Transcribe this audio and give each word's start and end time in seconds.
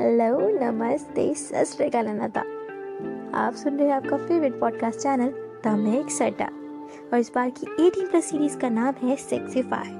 Hello, 0.00 0.38
नमस्ते, 0.38 1.34
सत 1.34 1.82
अनता। 1.82 2.40
आप 3.38 3.54
सुन 3.54 3.78
रहे 3.78 3.88
हैं 3.88 3.94
आपका 3.94 4.16
favourite 4.16 4.60
podcast 4.60 4.98
channel 4.98 5.28
the 5.64 5.74
make 5.78 6.10
सट्टा 6.10 6.44
और 7.12 7.18
इस 7.18 7.30
बार 7.34 7.50
की 7.50 7.66
18 7.66 8.10
प्लस 8.10 8.24
सीरीज़ 8.24 8.58
का 8.58 8.68
नाम 8.68 8.94
है 9.02 9.16
सेक्सीफाई 9.16 9.92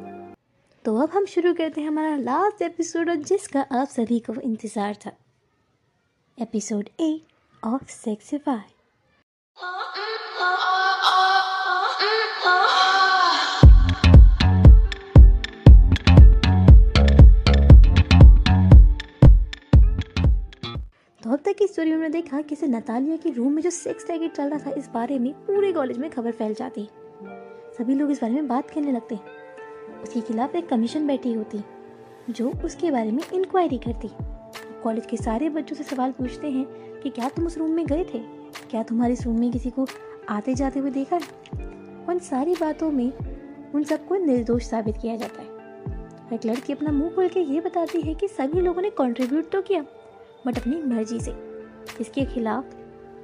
तो 0.85 0.96
अब 0.96 1.11
हम 1.11 1.27
शुरू 1.27 1.54
करते 1.54 1.80
हैं 1.80 1.88
हमारा 1.88 2.17
लास्ट 2.17 2.62
एपिसोड 2.62 3.11
जिसका 3.11 3.61
आप 3.61 3.88
सभी 3.88 4.19
को 4.19 4.35
इंतज़ार 4.41 4.95
था। 4.95 5.12
एपिसोड 6.42 6.88
एट 7.00 7.64
ऑफ़ 7.64 7.86
सेक्सीफाई 7.88 8.74
तक 21.45 21.54
की 21.58 21.66
स्टोरी 21.66 21.93
में 21.93 22.12
देखा 22.12 22.40
कि 22.40 22.57
नतालिया 22.66 23.16
के 23.16 23.30
रूम 23.30 23.52
में 23.52 23.62
जो 23.62 23.71
सेक्स 23.71 24.07
रैकेट 24.11 24.32
चल 24.32 24.48
रहा 24.48 24.58
था, 24.58 24.71
इस 24.71 24.89
बारे 24.94 25.18
में 25.18 25.32
पूरे 25.32 25.72
कॉलेज 25.72 25.98
में 25.98 26.11
खबर 26.11 26.32
फैल 26.32 26.54
जाती। 26.54 26.89
सभी 27.79 27.94
लोग 27.94 28.11
इस 28.11 28.21
बारे 28.21 28.35
में 28.35 28.48
बात 28.48 28.71
करने 28.71 28.93
लगते। 28.93 29.14
उसके 30.02 30.21
खिलाफ 30.21 30.54
एक 30.54 30.68
कमीशन 30.68 31.07
बैठी 31.07 31.32
होती, 31.32 31.61
जो 32.30 32.52
उसके 32.64 32.91
बारे 32.91 33.12
में 33.12 33.22
इंक्वायरी 33.34 33.78
करती। 33.78 34.08
कॉलेज 34.83 35.06
के 35.06 35.16
सारे 35.16 35.48
बच्चों 35.48 35.77
से 35.77 35.84
सवाल 35.84 36.12
पूछते 36.12 36.50
हैं 36.50 36.66
कि 37.00 37.11
क्या 37.11 37.28
तुम 37.28 37.47
उस 37.47 37.58
रूम 37.58 37.70
में 37.70 37.86
गए 37.86 38.05
थे? 38.05 38.19
क्या 38.70 38.83
तुम्हारे 38.83 39.12
इस 39.12 39.24
रूम 39.27 39.38
में 39.41 39.50
किसी 39.52 39.70
को 39.70 39.86
आते 40.28 40.55
जाते 40.55 40.80
हुए 40.80 40.91
देखा? 40.91 41.16
उन 42.08 42.19
सारी 42.19 42.55
बातों 42.55 42.91
में 42.91 43.12
उन 43.74 43.84
सबको 43.84 44.16
निर्दोष 44.16 44.62
साबित 44.62 44.97
किया 45.02 45.16
जाता 45.16 45.42
है। 45.42 45.48
एक 46.33 46.47
लड़की 46.47 46.72
अपना 46.72 46.92
मुँह 46.92 47.11
खोल 47.11 47.28
के 47.28 47.41
ये 47.41 47.61
बताती 47.61 48.00
है 48.00 48.14
कि 48.14 48.28
सभी 48.28 48.61
लोगों 48.61 48.83
ने 48.83 48.91
कंट्रीब्यूट 48.91 49.50
तो 49.50 49.62
किया। 49.62 49.84
बट 50.47 50.58
अपनी 50.58 50.83
मर्ज़ी 50.83 51.20
से। 51.20 51.34
इसके 52.00 52.25
खिलाफ 52.25 52.64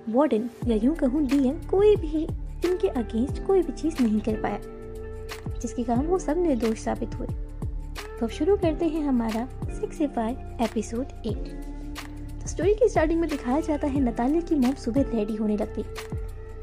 वार्डन 0.09 0.49
या 0.67 0.77
यूँ 0.77 0.95
कहूँ 0.95 1.27
डीएम 1.27 1.59
कोई 1.69 1.97
भी, 1.97 2.23
इनके 2.67 2.89
अगेंस्ट 2.89 3.47
कोई 3.47 3.63
भी 3.63 3.73
चीज़ 3.73 4.03
नहीं 4.03 4.21
कर 4.21 4.41
पाया, 4.43 4.59
जिसके 5.61 5.83
कारण 5.83 6.07
वो 6.07 6.19
सब 6.19 6.39
निर्दोष 6.39 6.79
साबित 6.79 7.15
हुए। 7.15 7.27
तो 7.27 8.27
अब 8.27 8.29
शुरू 8.29 8.57
करते 8.57 8.87
हैं 8.87 9.05
हमारा 9.05 9.49
सिक्स 9.65 10.01
एपिसोड 10.01 11.07
एट। 11.27 11.71
तो 12.41 12.47
स्टोरी 12.47 12.75
की 12.75 12.89
स्टार्टिंग 12.89 13.21
में 13.21 13.31
दिखाया 13.31 13.61
जाता 13.61 13.87
है 13.87 14.01
नतालिया 14.01 14.41
की 14.41 14.55
मोम 14.55 14.75
सुबह 14.75 15.03
रेडी 15.03 15.37
होने 15.37 15.57
लगती 15.57 15.83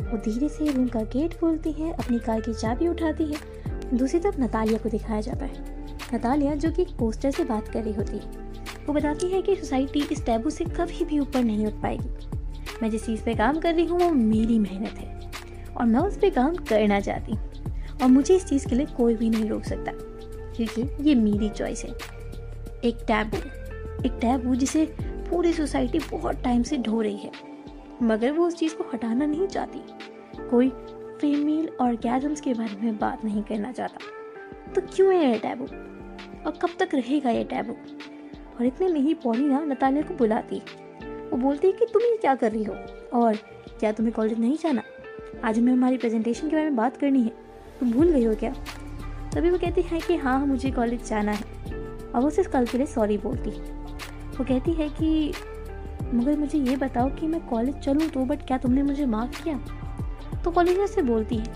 वो 0.08 0.18
धीरे 0.18 0.50
से 0.50 0.72
रूम 0.72 0.88
का 0.88 1.02
गेट 1.02 1.40
खोलती 1.40 1.72
है, 1.72 1.94
अपनी 1.94 2.20
कार 2.20 2.42
की 2.42 2.54
चाबी 2.54 2.88
उठाती 2.88 3.26
है। 3.26 3.98
दूसरी 3.98 4.20
तरफ़ 4.20 4.42
नतालिया 4.42 4.78
को 4.78 4.90
दिखाया 4.90 5.22
जाता 5.22 5.46
है। 5.46 5.86
नतालिया 6.14 6.56
जो 6.56 6.72
कि 6.72 6.82
एक 6.82 6.98
पोस्टर 7.00 7.32
से 7.32 7.44
बात 7.44 7.68
कर 7.68 7.84
रही 7.84 7.94
होती 7.94 8.18
है। 8.18 8.47
वो 8.88 8.94
बताती 8.94 9.28
है 9.28 9.42
कि 9.42 9.56
सोसाइटी 9.56 10.04
इस 10.12 10.26
टैबू 10.26 10.50
से 10.50 10.66
कभी 10.66 11.06
भी 11.06 11.20
ऊपर 11.20 11.44
नहीं 11.44 11.66
उठ 11.66 11.74
पाएगी। 11.74 12.38
मैं 12.82 12.90
जिस 12.90 13.06
चीज़ 13.06 13.24
पे 13.24 13.36
काम 13.36 13.60
कर 13.60 13.74
रही 13.74 13.86
हूँ, 13.86 14.00
वो 14.00 14.12
मेरी 14.12 14.60
मेहनत 14.60 14.90
है। 14.90 15.32
और 15.78 15.86
मैं 15.86 16.00
उस 16.00 16.18
पर 16.18 16.30
काम 16.30 16.56
करना 16.56 17.00
चाहती 17.00 17.32
हूँ। 17.32 17.52
और 18.02 18.08
मुझे 18.08 18.36
इस 18.36 18.46
चीज़ 18.46 18.68
के 18.68 18.76
लिए 18.76 18.86
कोई 18.86 19.16
भी 19.16 19.30
नहीं 19.30 19.50
रोक 19.50 19.64
सकता। 19.64 19.92
क्योंकि 20.56 21.10
ये 21.10 21.16
मेरी 21.16 21.50
चॉइस 21.50 21.84
है। 21.84 21.90
एक 22.84 22.98
टैबू 23.08 23.38
एक 24.06 24.12
टैबू 24.22 24.56
जिसे 24.56 24.96
पूरी 25.02 25.54
सोसाइटी 25.54 26.00
बहुत 26.00 26.44
टाइम 26.44 26.64
से 26.64 26.78
ढो 26.78 27.02
रही 27.02 27.18
है। 27.18 27.32
मगर 28.04 28.32
वो 28.32 28.48
उस 28.48 28.56
चीज़ 28.56 28.76
को 28.76 28.92
हटाना 28.94 29.26
नहीं 29.26 29.48
चाहती। 29.48 29.82
कोई 30.50 30.70
फीमेल 31.22 31.70
और 31.82 31.96
गैजम्स 31.96 32.42
के 32.42 32.54
बारे 32.54 32.82
में 32.82 33.00
बात 33.00 33.26
नहीं 33.26 33.44
करना 33.44 33.72
चाहता। 33.72 33.98
तो 34.74 34.82
क्यों 34.82 35.16
है 35.16 35.32
ये 35.32 35.40
टैबू? 35.40 35.64
और 36.46 36.52
कब 36.52 36.70
तक 36.80 36.90
रहेगा 36.96 37.30
ये 37.30 37.44
टैबू? 37.44 37.76
और 38.60 38.66
इतने 38.66 38.88
में 38.88 39.00
ही 39.00 39.14
पॉलिना 39.14 39.66
नतालिया 39.66 40.02
को 40.02 40.14
बुलाती। 40.14 40.62
वो 41.32 41.38
बोलती 41.38 41.68
है 41.68 41.74
कि 41.74 41.86
तुम 41.94 42.02
ये 42.02 42.18
क्या 42.22 42.36
कर 42.36 42.52
रही 42.52 42.64
हो? 42.64 42.76
और 43.14 43.36
क्या 43.80 43.92
तुम्हें 43.92 44.16
कॉलेज 44.16 44.40
नहीं 44.40 44.58
जाना? 44.58 44.84
आज 45.44 45.60
हमें 45.60 45.74
हमारी 45.74 45.98
प्रेजेंटेशन 45.98 46.50
के 46.50 46.56
बारे 46.56 46.66
में 46.66 46.76
बात 46.76 46.98
करनी 46.98 47.24
है। 47.24 47.30
तुम 47.80 47.92
भूल 47.92 48.08
गई 48.10 48.24
हो 48.24 48.36
क्या? 48.36 48.54
तभी 49.36 49.50
वो 49.50 49.58
कहती 49.58 49.82
है 49.82 50.00
कि 50.00 50.16
हाँ 50.16 50.46
मुझे 50.46 50.72
कॉलेज 50.72 51.10
जाना 51.10 51.32
है। 51.32 51.42
और 52.16 52.22
वो 52.22 52.30
सिर्फ़ 52.30 52.52
कल 52.52 52.66
के 52.66 52.78
लिए 52.78 52.88
सॉरी 52.88 53.18
बोलती 53.18 53.50
है। 53.50 53.62
वो 54.38 54.44
कहती 54.44 54.72
है 54.72 54.90
कि, 54.90 55.34
मगर 56.14 56.38
मुझे 56.38 56.60
ये 56.60 56.78
बताओ 56.78 57.10
कि 57.10 57.28
मैं 57.28 57.48
कॉलेज 57.48 57.76
चलूँ 57.76 58.10
तो 58.10 58.20
बट 58.20 58.48
क्या 58.48 58.58
तुमने 58.58 58.84
मुझे 58.84 59.06
माफ़ 59.06 59.44
किया? 59.44 59.60
तो 60.44 60.52
कॉलेज 60.52 60.90
से 60.90 61.02
बोलती 61.02 61.38
है 61.38 61.54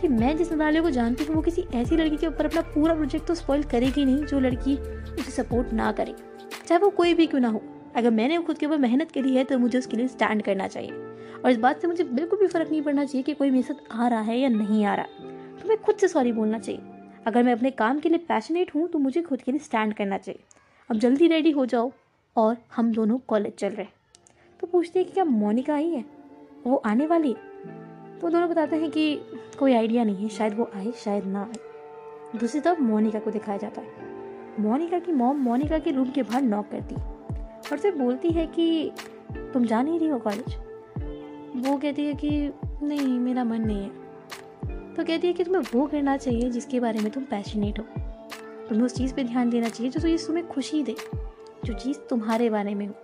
कि, 0.00 0.08
मैं 0.08 0.36
जिस 0.36 0.52
नतालिया 0.52 0.82
को 0.82 0.90
जानती 0.90 1.24
हूँ, 1.24 1.36
वो 1.36 1.42
किसी 1.42 1.64
ऐसी 1.74 1.96
लड़की 1.96 2.16
के 2.16 2.26
ऊपर 2.26 2.46
अपना 2.46 2.60
पूरा 2.60 2.94
प्रोजेक्ट 2.94 3.26
तो 3.26 3.34
स्पॉइल 3.34 3.62
करेगी 3.62 4.04
नहीं, 4.04 4.24
जो 4.24 4.40
लड़की 4.40 4.76
उसे 5.14 5.42
सपोर्ट 5.42 5.72
ना 5.72 5.92
करे। 5.92 6.31
चाहे 6.72 6.80
वो 6.80 6.88
कोई 6.90 7.14
भी 7.14 7.26
क्यों 7.26 7.40
ना 7.40 7.48
हो, 7.48 7.60
अगर 7.96 8.10
मैंने 8.10 8.36
खुद 8.38 8.58
के 8.58 8.66
ऊपर 8.66 8.78
मेहनत 8.78 9.10
करी 9.12 9.34
है 9.34 9.42
तो 9.44 9.56
मुझे 9.58 9.78
उसके 9.78 9.96
लिए 9.96 10.06
स्टैंड 10.08 10.42
करना 10.42 10.66
चाहिए। 10.68 10.90
और 11.44 11.50
इस 11.50 11.56
बात 11.56 11.80
से 11.80 11.86
मुझे 11.86 12.04
बिल्कुल 12.04 12.38
भी 12.38 12.46
फ़र्क 12.46 12.70
नहीं 12.70 12.80
पड़ना 12.82 13.04
चाहिए 13.04 13.22
कि 13.22 13.34
कोई 13.34 13.50
मेरे 13.50 13.62
साथ 13.62 13.92
आ 13.92 14.06
रहा 14.08 14.20
है 14.20 14.38
या 14.38 14.48
नहीं 14.48 14.84
आ 14.84 14.94
रहा। 14.94 15.04
तो 15.58 15.68
मैं 15.68 15.76
खुद 15.78 15.96
से 15.96 16.08
सॉरी 16.08 16.32
बोलना 16.32 16.58
चाहिए। 16.58 16.80
अगर 17.26 17.42
मैं 17.42 17.52
अपने 17.52 17.70
काम 17.70 17.98
के 17.98 18.08
लिए 18.08 18.18
पैशनेट 18.18 18.74
हूँ 18.74 18.86
तो 18.88 18.98
मुझे 18.98 19.22
खुद 19.22 19.42
के 19.42 19.52
लिए 19.52 19.60
स्टैंड 19.60 19.94
करना 19.94 20.18
चाहिए। 20.18 20.40
अब 20.90 20.98
जल्दी 20.98 21.26
रेडी 21.28 21.50
हो 21.50 21.66
जाओ 21.66 21.92
और 22.36 22.56
हम 22.76 22.92
दोनों 22.92 23.18
कॉलेज 23.18 23.54
चल 23.54 23.68
रहे 23.68 23.86
तो 24.60 24.66
पूछते 24.66 24.98
हैं 24.98 25.08
कि 25.08 25.14
क्या 25.14 25.24
मोनिका 25.24 25.74
आई 25.74 25.90
है? 25.90 26.04
वो 26.66 26.76
आने 26.76 27.06
वाली 27.06 27.28
है? 27.28 28.18
तो 28.18 28.28
दोनों 28.30 28.48
बताते 28.50 28.76
हैं 28.76 28.90
कि 28.90 29.14
कोई 29.58 29.74
आइडिया 29.74 30.04
नहीं 30.04 30.16
है, 30.16 30.28
शायद 30.28 30.54
वो 30.54 30.70
आए, 30.74 30.92
शायद 30.96 31.26
ना 31.26 31.42
आए। 31.42 32.38
दूसरी 32.38 32.60
तरफ़ 32.60 32.80
मोनिका 32.80 33.18
को 33.18 33.30
दिखाया 33.30 33.58
जाता 33.58 33.80
है। 33.80 34.01
मोनिका 34.60 34.98
की 34.98 35.12
मॉम 35.12 35.36
मोनिका 35.36 35.78
के 35.78 35.90
रूम 35.90 36.10
के 36.10 36.22
बाहर 36.22 36.42
नॉक 36.42 36.68
करती। 36.70 36.94
और 36.94 37.74
उसे 37.74 37.90
बोलती 37.90 38.30
है 38.30 38.46
कि, 38.46 38.92
तुम 39.32 39.64
जा 39.64 39.82
नहीं 39.82 39.98
रही 39.98 40.08
हो 40.08 40.18
कॉलेज 40.18 40.54
वो 41.56 41.76
कहती 41.76 42.06
है 42.06 42.14
कि, 42.14 42.50
नहीं, 42.82 43.18
मेरा 43.18 43.44
मन 43.44 43.60
नहीं 43.60 43.82
है। 43.82 43.90
तो 44.94 45.04
कहती 45.04 45.26
है 45.26 45.32
कि, 45.32 45.44
तुम्हें 45.44 45.62
वो 45.74 45.86
करना 45.86 46.16
चाहिए 46.16 46.50
जिसके 46.50 46.80
बारे 46.80 47.00
में 47.00 47.12
तुम 47.12 47.24
पैशनेट 47.24 47.78
हो। 47.78 47.84
तुम्हें 48.68 48.86
उस 48.86 48.94
चीज़ 48.94 49.14
पे 49.14 49.24
ध्यान 49.24 49.50
देना 49.50 49.68
चाहिए 49.68 49.92
जो 49.92 50.00
चीज़ 50.00 50.26
तुम्हें 50.26 50.48
खुशी 50.48 50.82
दे, 50.82 50.96
जो 51.64 51.74
चीज़ 51.74 51.98
तुम्हारे 51.98 52.50
बारे 52.50 52.74
में 52.74 52.86
हो। 52.86 52.94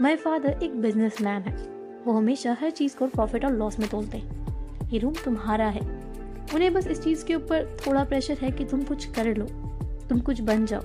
माई 0.00 0.16
फादर 0.16 0.60
एक 0.62 0.80
बिज़नेस 0.80 1.20
मैन 1.20 1.42
है। 1.42 1.68
वो 2.04 2.12
हमेशा 2.12 2.56
हर 2.60 2.70
चीज़ 2.70 2.96
को 2.96 3.06
प्रॉफिट 3.06 3.44
और 3.44 3.52
लॉस 3.52 3.78
में 3.78 3.88
तोलते 3.88 4.18
हैं। 4.18 4.40
ये 4.88 4.98
रूम 4.98 5.14
तुम्हारा 5.24 5.68
है। 5.68 5.80
उन्हें 6.54 6.72
बस 6.72 6.86
इस 6.86 7.02
चीज़ 7.02 7.24
के 7.24 7.34
ऊपर 7.34 7.76
थोड़ा 7.86 8.04
प्रेशर 8.04 8.34
है 8.34 8.50
कि 8.50 8.64
तुम 8.64 8.82
कुछ 8.82 9.04
कर 9.04 9.36
लो। 9.36 9.59
तुम 10.10 10.20
कुछ 10.20 10.40
बन 10.40 10.66
जाओ। 10.66 10.80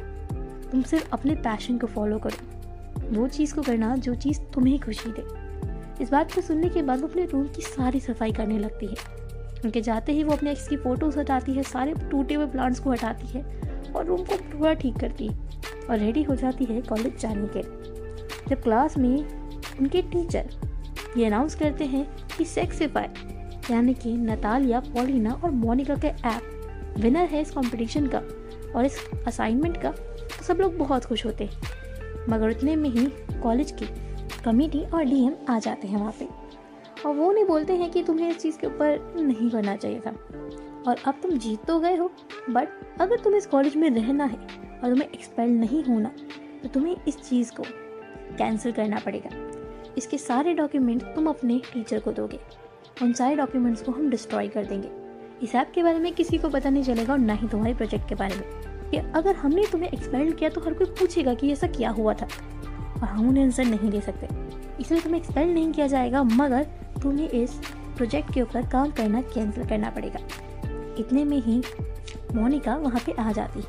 तुम 0.71 0.81
सिर्फ़ 0.81 1.09
अपने 1.13 1.35
पैशन 1.35 1.77
को 1.77 1.87
फॉलो 1.87 2.17
करो। 2.17 3.09
वो 3.11 3.27
चीज़ 3.27 3.55
को 3.55 3.61
करना 3.61 3.95
जो 3.95 4.15
चीज़ 4.15 4.39
तुम्हें 4.53 4.79
खुशी 4.79 5.11
दे। 5.11 5.23
इस 6.03 6.11
बात 6.11 6.33
को 6.33 6.41
सुनने 6.41 6.69
के 6.69 6.81
बाद 6.81 7.01
वो 7.01 7.07
अपने 7.07 7.25
रूम 7.25 7.47
की 7.47 7.61
सारी 7.61 7.99
सफ़ाई 7.99 8.31
करने 8.31 8.59
लगती 8.59 8.85
है। 8.85 8.95
उनके 9.65 9.81
जाते 9.81 10.11
ही 10.11 10.23
वो 10.23 10.33
अपने 10.33 10.51
एक्स 10.51 10.67
की 10.67 10.77
फ़ोटोज़ 10.77 11.19
हटाती 11.19 11.53
है, 11.53 11.63
सारे 11.63 11.93
टूटे 12.11 12.33
हुए 12.33 12.45
प्लांट्स 12.45 12.79
को 12.79 12.91
हटाती 12.91 13.27
है 13.27 13.43
और 13.95 14.05
रूम 14.05 14.23
को 14.23 14.35
पूरा 14.35 14.73
ठीक 14.73 14.97
करती 14.97 15.27
है 15.27 15.35
और 15.89 15.97
रेडी 15.97 16.23
हो 16.23 16.35
जाती 16.35 16.65
है 16.65 16.81
कॉलेज 16.81 17.19
जाने 17.19 17.47
के। 17.47 17.61
जब 18.49 18.61
क्लास 18.63 18.97
में 18.97 19.17
उनके 19.79 20.01
टीचर 20.01 20.49
ये 21.17 21.25
अनाउंस 21.25 21.55
करते 21.55 21.85
हैं 21.85 22.07
कि 22.37 22.45
सेक्सीफाई 22.45 23.07
यानी 23.71 23.93
कि 23.93 24.13
नतालिया 24.13 24.79
पॉलिना 24.79 25.31
और 25.33 25.51
मोनिका 25.51 25.95
के 25.95 26.07
ऐप 26.07 26.95
विनर 26.99 27.25
है 27.25 27.41
इस 27.41 27.51
कंपटीशन 27.51 28.07
का 28.07 28.21
और 28.75 28.85
इस 28.85 28.97
असाइनमेंट 29.27 29.81
का 29.81 29.91
तो 29.91 30.43
सब 30.43 30.57
लोग 30.57 30.77
बहुत 30.77 31.05
खुश 31.05 31.25
होते 31.25 31.43
हैं। 31.43 32.27
मगर 32.29 32.49
उतने 32.49 32.75
में 32.75 32.89
ही 32.89 33.05
कॉलेज 33.41 33.71
की 33.71 33.87
कमेटी 34.43 34.83
और 34.85 35.03
डीएम 35.03 35.35
आ 35.49 35.59
जाते 35.59 35.87
हैं 35.87 35.97
वहाँ 35.97 36.13
पे। 36.19 36.27
और 37.05 37.15
वो 37.15 37.31
नहीं 37.31 37.45
बोलते 37.45 37.73
हैं 37.73 37.89
कि 37.91 38.03
तुम्हें 38.03 38.29
इस 38.29 38.37
चीज़ 38.37 38.57
के 38.57 38.67
ऊपर 38.67 39.13
नहीं 39.17 39.49
करना 39.49 39.75
चाहिए 39.75 39.99
था। 39.99 40.11
और 40.87 40.97
अब 41.05 41.19
तुम 41.23 41.31
जीत 41.31 41.63
तो 41.65 41.79
गए 41.79 41.95
हो 41.95 42.11
बट 42.49 42.69
अगर 42.99 43.19
तुम्हें 43.19 43.37
इस 43.37 43.47
कॉलेज 43.47 43.75
में 43.75 43.89
रहना 43.89 44.25
है 44.25 44.37
और 44.37 44.89
तुम्हें 44.89 45.09
एक्सपेल 45.09 45.49
नहीं 45.49 45.83
होना 45.83 46.11
तो 46.63 46.69
तुम्हें 46.69 46.95
इस 47.07 47.17
चीज़ 47.17 47.51
को 47.51 47.63
कैंसिल 48.37 48.71
करना 48.71 48.99
पड़ेगा। 48.99 49.29
इसके 49.97 50.17
सारे 50.17 50.53
डॉक्यूमेंट 50.53 51.03
तुम 51.03 51.27
अपने 51.27 51.61
टीचर 51.73 51.99
को 51.99 52.11
दोगे। 52.11 52.39
उन 53.01 53.13
सारे 53.13 53.35
डॉक्यूमेंट्स 53.35 53.81
को 53.81 53.91
हम 53.91 54.09
डिस्ट्रॉय 54.09 54.47
कर 54.47 54.65
देंगे। 54.65 54.89
इस 55.43 55.55
ऐप 55.55 55.71
के 55.75 55.83
बारे 55.83 55.99
में 55.99 56.13
किसी 56.13 56.37
को 56.37 56.49
पता 56.49 56.69
नहीं 56.69 56.83
चलेगा 56.83 57.13
और 57.13 57.19
ना 57.19 57.33
ही 57.33 57.47
तुम्हारे 57.47 57.73
प्रोजेक्ट 57.73 58.09
के 58.09 58.15
बारे 58.15 58.35
में। 58.35 58.74
कि 58.95 59.11
अगर 59.15 59.35
हमने 59.35 59.65
तुम्हें 59.71 59.89
एक्सपेल 59.89 60.31
किया 60.31 60.49
तो 60.49 60.61
हर 60.61 60.73
कोई 60.73 60.87
पूछेगा 60.87 61.33
कि 61.33 61.51
ऐसा 61.51 61.67
क्या 61.67 61.89
हुआ 61.89 62.13
था। 62.13 62.25
और 62.95 63.03
हम 63.03 63.29
उन्हें 63.29 63.43
आंसर 63.43 63.65
नहीं 63.65 63.89
दे 63.89 64.01
सकते। 64.01 64.27
इसलिए 64.81 65.01
तुम्हें 65.01 65.21
एक्सपेल 65.21 65.53
नहीं 65.53 65.71
किया 65.71 65.87
जाएगा, 65.87 66.23
मगर 66.23 66.63
तुम्हें 67.03 67.29
इस 67.29 67.59
प्रोजेक्ट 67.97 68.33
के 68.33 68.41
ऊपर 68.41 68.67
काम 68.69 68.91
करना 68.91 69.21
कैंसिल 69.21 69.65
करना 69.65 69.89
पड़ेगा। 69.89 70.19
इतने 70.99 71.23
में 71.23 71.37
ही 71.37 71.61
मोनिका 72.35 72.75
वहाँ 72.75 73.01
पे 73.05 73.11
आ 73.11 73.31
जाती। 73.31 73.59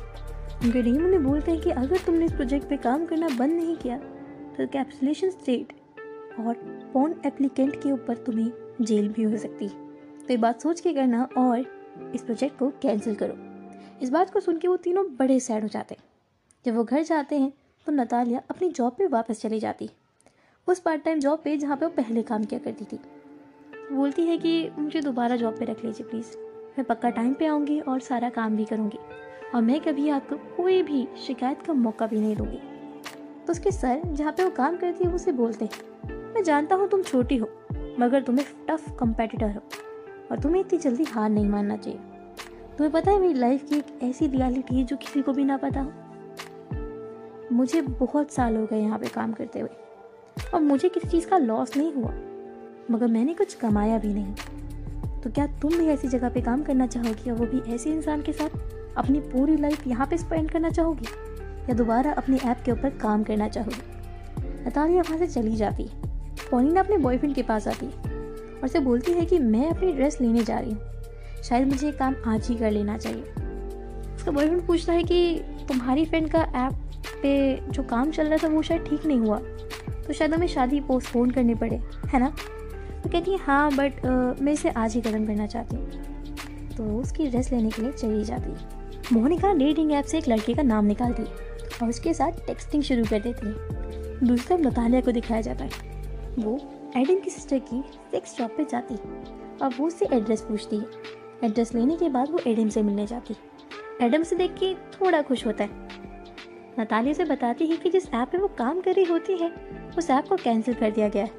उनके 0.63 0.81
टीम 0.83 1.03
उन्हें 1.05 1.23
बोलते 1.23 1.51
हैं 1.51 1.61
कि 1.61 1.69
अगर 1.69 1.97
तुमने 1.97 2.25
इस 2.25 2.31
प्रोजेक्ट 2.31 2.69
पे 2.69 2.77
काम 2.77 3.05
करना 3.05 3.29
बंद 3.29 3.53
नहीं 3.53 3.75
किया 3.75 3.97
तो 3.97 4.67
कैप्सुलेशन 4.67 5.29
स्टेट 5.29 5.73
और 6.39 6.53
पॉन 6.93 7.15
एप्लीकेंट 7.25 7.75
के 7.75 7.91
ऊपर 7.91 8.17
तुम्हें 8.17 8.51
जेल 8.81 9.09
भी 9.09 9.23
हो 9.23 9.37
सकती। 9.37 9.67
तो 9.67 10.27
ये 10.29 10.37
बात 10.37 10.61
सोच 10.61 10.79
के 10.79 10.93
करना 10.93 11.27
और 11.37 11.65
इस 12.15 12.21
प्रोजेक्ट 12.21 12.59
को 12.59 12.69
कैंसिल 12.69 13.15
करो। 13.15 13.46
इस 14.01 14.09
बात 14.09 14.29
को 14.29 14.39
सुन 14.39 14.57
के 14.57 14.67
वो 14.67 14.77
तीनों 14.77 15.15
बड़े 15.15 15.39
सैड 15.39 15.61
हो 15.61 15.67
जाते। 15.67 15.95
हैं 15.95 16.03
जब 16.65 16.75
वो 16.75 16.83
घर 16.83 17.03
जाते 17.03 17.35
हैं 17.35 17.53
तो 17.85 17.91
नतालिया 17.91 18.41
अपनी 18.49 18.69
जॉब 18.69 18.93
पे 18.93 19.07
वापस 19.07 19.41
चली 19.41 19.59
जाती। 19.59 19.89
उस 20.67 20.79
पार्ट 20.79 21.03
टाइम 21.03 21.19
जॉब 21.19 21.41
पे 21.43 21.57
जहाँ 21.57 21.77
पे 21.77 21.85
वो 21.85 21.91
पहले 21.91 22.23
काम 22.23 22.43
किया 22.43 22.59
करती 22.59 22.85
थी। 22.85 22.99
बोलती 23.95 24.21
है 24.21 24.37
कि, 24.37 24.69
मुझे 24.77 25.01
दोबारा 25.01 25.35
जॉब 25.35 25.59
पे 25.59 25.65
रख 25.65 25.85
लीजिए 25.85 26.07
प्लीज़ 26.07 26.37
मैं 26.77 26.83
पक्का 26.83 27.09
टाइम 27.09 27.33
पे 27.33 27.45
आऊँगी 27.45 27.79
और 27.79 27.99
सारा 27.99 28.29
काम 28.29 28.57
भी 28.57 28.65
करूँगी। 28.65 28.97
और 29.55 29.61
मैं 29.61 29.81
कभी 29.81 30.09
आपको 30.09 30.35
कोई 30.35 30.83
भी 30.83 31.07
शिकायत 31.27 31.61
का 31.61 31.73
मौका 31.73 32.07
भी 32.07 32.19
नहीं 32.19 32.35
दूँगी। 32.35 32.59
तो 33.45 33.51
उसके 33.51 33.71
सर, 33.71 34.01
जहाँ 34.05 34.31
पे 34.31 34.43
वो 34.43 34.49
काम 34.49 34.77
करती 34.77 35.03
है, 35.03 35.13
उसे 35.13 35.31
बोलते 35.31 35.65
हैं, 35.65 36.05
मैं 36.33 36.43
जानता 36.43 36.75
हूँ 36.75 36.89
तुम 36.89 37.03
छोटी 37.03 37.37
हो, 37.37 37.49
मगर 37.99 38.21
तुम्हें 38.21 38.45
टफ 38.69 38.97
कंपेटिटर 38.99 39.49
हो। 39.49 39.61
और 40.31 40.39
तुम्हें 40.39 40.61
इतनी 40.61 40.79
जल्दी 40.79 41.03
हार 41.03 41.29
नहीं 41.29 41.45
मानना 41.45 41.77
चाहिए। 41.77 41.99
तुम्हें 42.77 42.93
पता 42.93 43.11
है 43.11 43.19
मेरी 43.19 43.33
लाइफ 43.33 43.69
की 43.69 43.75
एक 43.75 43.99
ऐसी 44.03 44.27
रियलिटी 44.27 44.75
है 44.75 44.83
जो 44.83 44.97
किसी 44.97 45.21
को 45.21 45.33
भी 45.33 45.43
ना 45.43 45.57
पता 45.57 45.81
हो? 45.81 45.91
मुझे 47.51 47.81
बहुत 47.81 48.31
साल 48.31 48.55
हो 48.55 48.65
गए 48.65 48.81
यहाँ 48.81 48.99
पे 48.99 49.07
काम 49.07 49.33
करते 49.33 49.59
हुए। 49.59 49.69
और 50.53 50.61
मुझे 50.61 50.89
किसी 50.89 51.07
चीज़ 51.07 51.27
का 51.27 51.37
लॉस 51.37 51.77
नहीं 51.77 51.93
हुआ। 51.93 52.11
मगर 52.91 53.07
मैंने 53.07 53.33
कुछ 53.33 53.53
कमाया 53.53 53.97
भी 53.97 54.13
नहीं। 54.13 54.33
तो 55.21 55.29
क्या 55.29 55.47
तुम 55.47 55.77
भी 55.77 55.85
ऐसी 55.85 56.07
जगह 56.07 56.29
पे 56.29 56.41
काम 56.41 56.63
करना 56.63 56.87
चाहोगी 56.87 57.31
और 57.31 57.37
वो 57.37 57.45
भी 57.45 57.73
ऐसे 57.73 57.89
इंसान 57.89 58.21
के 58.21 58.33
साथ 58.33 58.49
अपनी 58.97 59.19
पूरी 59.19 59.57
लाइफ 59.57 59.87
यहाँ 59.87 60.07
पे 60.07 60.17
स्पेंड 60.17 60.51
करना 60.51 60.69
चाहोगी? 60.69 61.05
या 61.69 61.73
दोबारा 61.73 62.11
अपनी 62.11 62.37
ऐप 62.37 62.57
के 62.65 62.71
ऊपर 62.71 62.89
काम 62.89 63.23
करना 63.23 63.47
चाहोगी? 63.47 63.81
नतालिया 64.67 65.01
वहाँ 65.01 65.17
से 65.17 65.27
चली 65.27 65.55
जाती। 65.55 65.83
है 65.83 66.01
पॉलिना 66.51 66.79
अपने 66.79 66.97
बॉयफ्रेंड 66.97 67.35
के 67.35 67.43
पास 67.43 67.67
आती। 67.67 67.85
है 67.85 67.91
और 67.91 68.61
उसे 68.63 68.79
बोलती 68.79 69.11
है 69.11 69.25
कि 69.25 69.39
मैं 69.39 69.69
अपनी 69.69 69.93
ड्रेस 69.93 70.21
लेने 70.21 70.43
जा 70.43 70.59
रही 70.59 70.71
हूँ। 70.71 70.96
शायद 71.49 71.67
मुझे 71.67 71.91
काम 71.91 72.15
आज 72.27 72.47
ही 72.47 72.55
कर 72.55 72.71
लेना 72.71 72.97
चाहिए। 72.97 73.23
उसका 74.15 74.31
बॉयफ्रेंड 74.31 74.65
पूछता 74.67 74.93
है 74.93 75.03
कि 75.03 75.41
तुम्हारी 75.67 76.05
फ्रेंड 76.05 76.29
का 76.31 76.41
ऐप 76.55 76.73
पे 77.21 77.59
जो 77.71 77.83
काम 77.83 78.11
चल 78.11 78.27
रहा 78.27 78.37
था 78.43 78.47
वो 78.47 78.61
शायद 78.61 78.83
ठीक 78.83 79.05
नहीं 79.05 79.19
हुआ। 79.19 79.37
तो 80.07 80.13
शायद 80.13 80.33
हमें 80.33 80.47
शादी 80.47 80.79
पोस्टपोन 80.79 81.31
करनी 81.31 81.55
पड़े 81.55 81.75
है 82.07 82.19
ना? 82.19 82.29
तो 83.03 83.09
कहती 83.09 83.31
है 83.31 83.37
हाँ 83.37 83.71
बट 83.71 84.05
आ, 84.05 84.09
मैं 84.41 84.53
इसे 84.53 84.69
आज 84.69 84.95
ही 84.95 85.01
ख़त्म 85.01 85.25
करना 85.25 85.47
चाहती 85.47 85.75
हूँ। 85.75 86.05
तो 86.77 86.83
उसकी 86.99 87.27
ड्रेस 87.27 87.51
लेने 87.51 87.69
के 87.69 87.81
लिए 87.81 87.91
चली 87.91 88.23
जाती 88.23 88.51
है। 88.51 88.75
मोनिका 89.13 89.53
डेटिंग 89.53 89.91
ऐप 89.91 90.05
से 90.05 90.17
एक 90.17 90.27
लड़के 90.27 90.53
का 90.53 90.63
नाम 90.63 90.85
निकालती 90.85 91.23
है 91.23 91.29
और 91.81 91.89
उसके 91.89 92.13
साथ 92.13 92.45
टेक्सटिंग 92.47 92.83
शुरू 92.83 93.03
कर 93.03 93.19
देती 93.19 93.47
है। 93.47 94.27
दूसरी 94.27 94.47
तरफ़ 94.47 94.67
नतालिया 94.67 95.01
को 95.01 95.11
दिखाया 95.11 95.41
जाता 95.41 95.65
है। 95.65 95.69
वो 96.39 96.59
एडम 96.97 97.19
की 97.19 97.29
सिस्टर 97.29 97.59
की 97.59 97.83
सेक्स 98.11 98.37
शॉप 98.37 98.53
पे 98.57 98.63
जाती 98.63 98.93
है 98.93 99.23
और 99.61 99.73
वो 99.79 99.87
उससे 99.87 100.05
एड्रेस 100.13 100.41
पूछती 100.41 100.75
है। 100.75 100.85
एड्रेस 101.43 101.73
लेने 101.75 101.95
के 101.95 102.09
बाद 102.09 102.29
वो 102.29 102.39
एडम 102.47 102.69
से 102.69 102.81
मिलने 102.83 103.05
जाती। 103.07 103.35
एडम 104.01 104.23
से 104.23 104.35
देख 104.35 104.55
के 104.59 104.73
थोड़ा 104.93 105.21
खुश 105.21 105.45
होता 105.45 105.63
है। 105.63 105.69
नतालिया 106.79 107.13
से 107.13 107.25
बताती 107.25 107.65
है 107.67 107.77
कि 107.77 107.89
जिस 107.89 108.05
ऐप 108.05 108.29
पे 108.31 108.37
वो 108.37 108.47
काम 108.57 108.79
कर 108.81 108.93
रही 108.93 109.05
होती 109.05 109.37
है, 109.37 109.51
उस 109.97 110.09
ऐप 110.09 110.27
को 110.27 110.35
कैंसिल 110.35 110.73
कर 110.73 110.91
दिया 110.91 111.07
गया 111.07 111.23
है। 111.23 111.31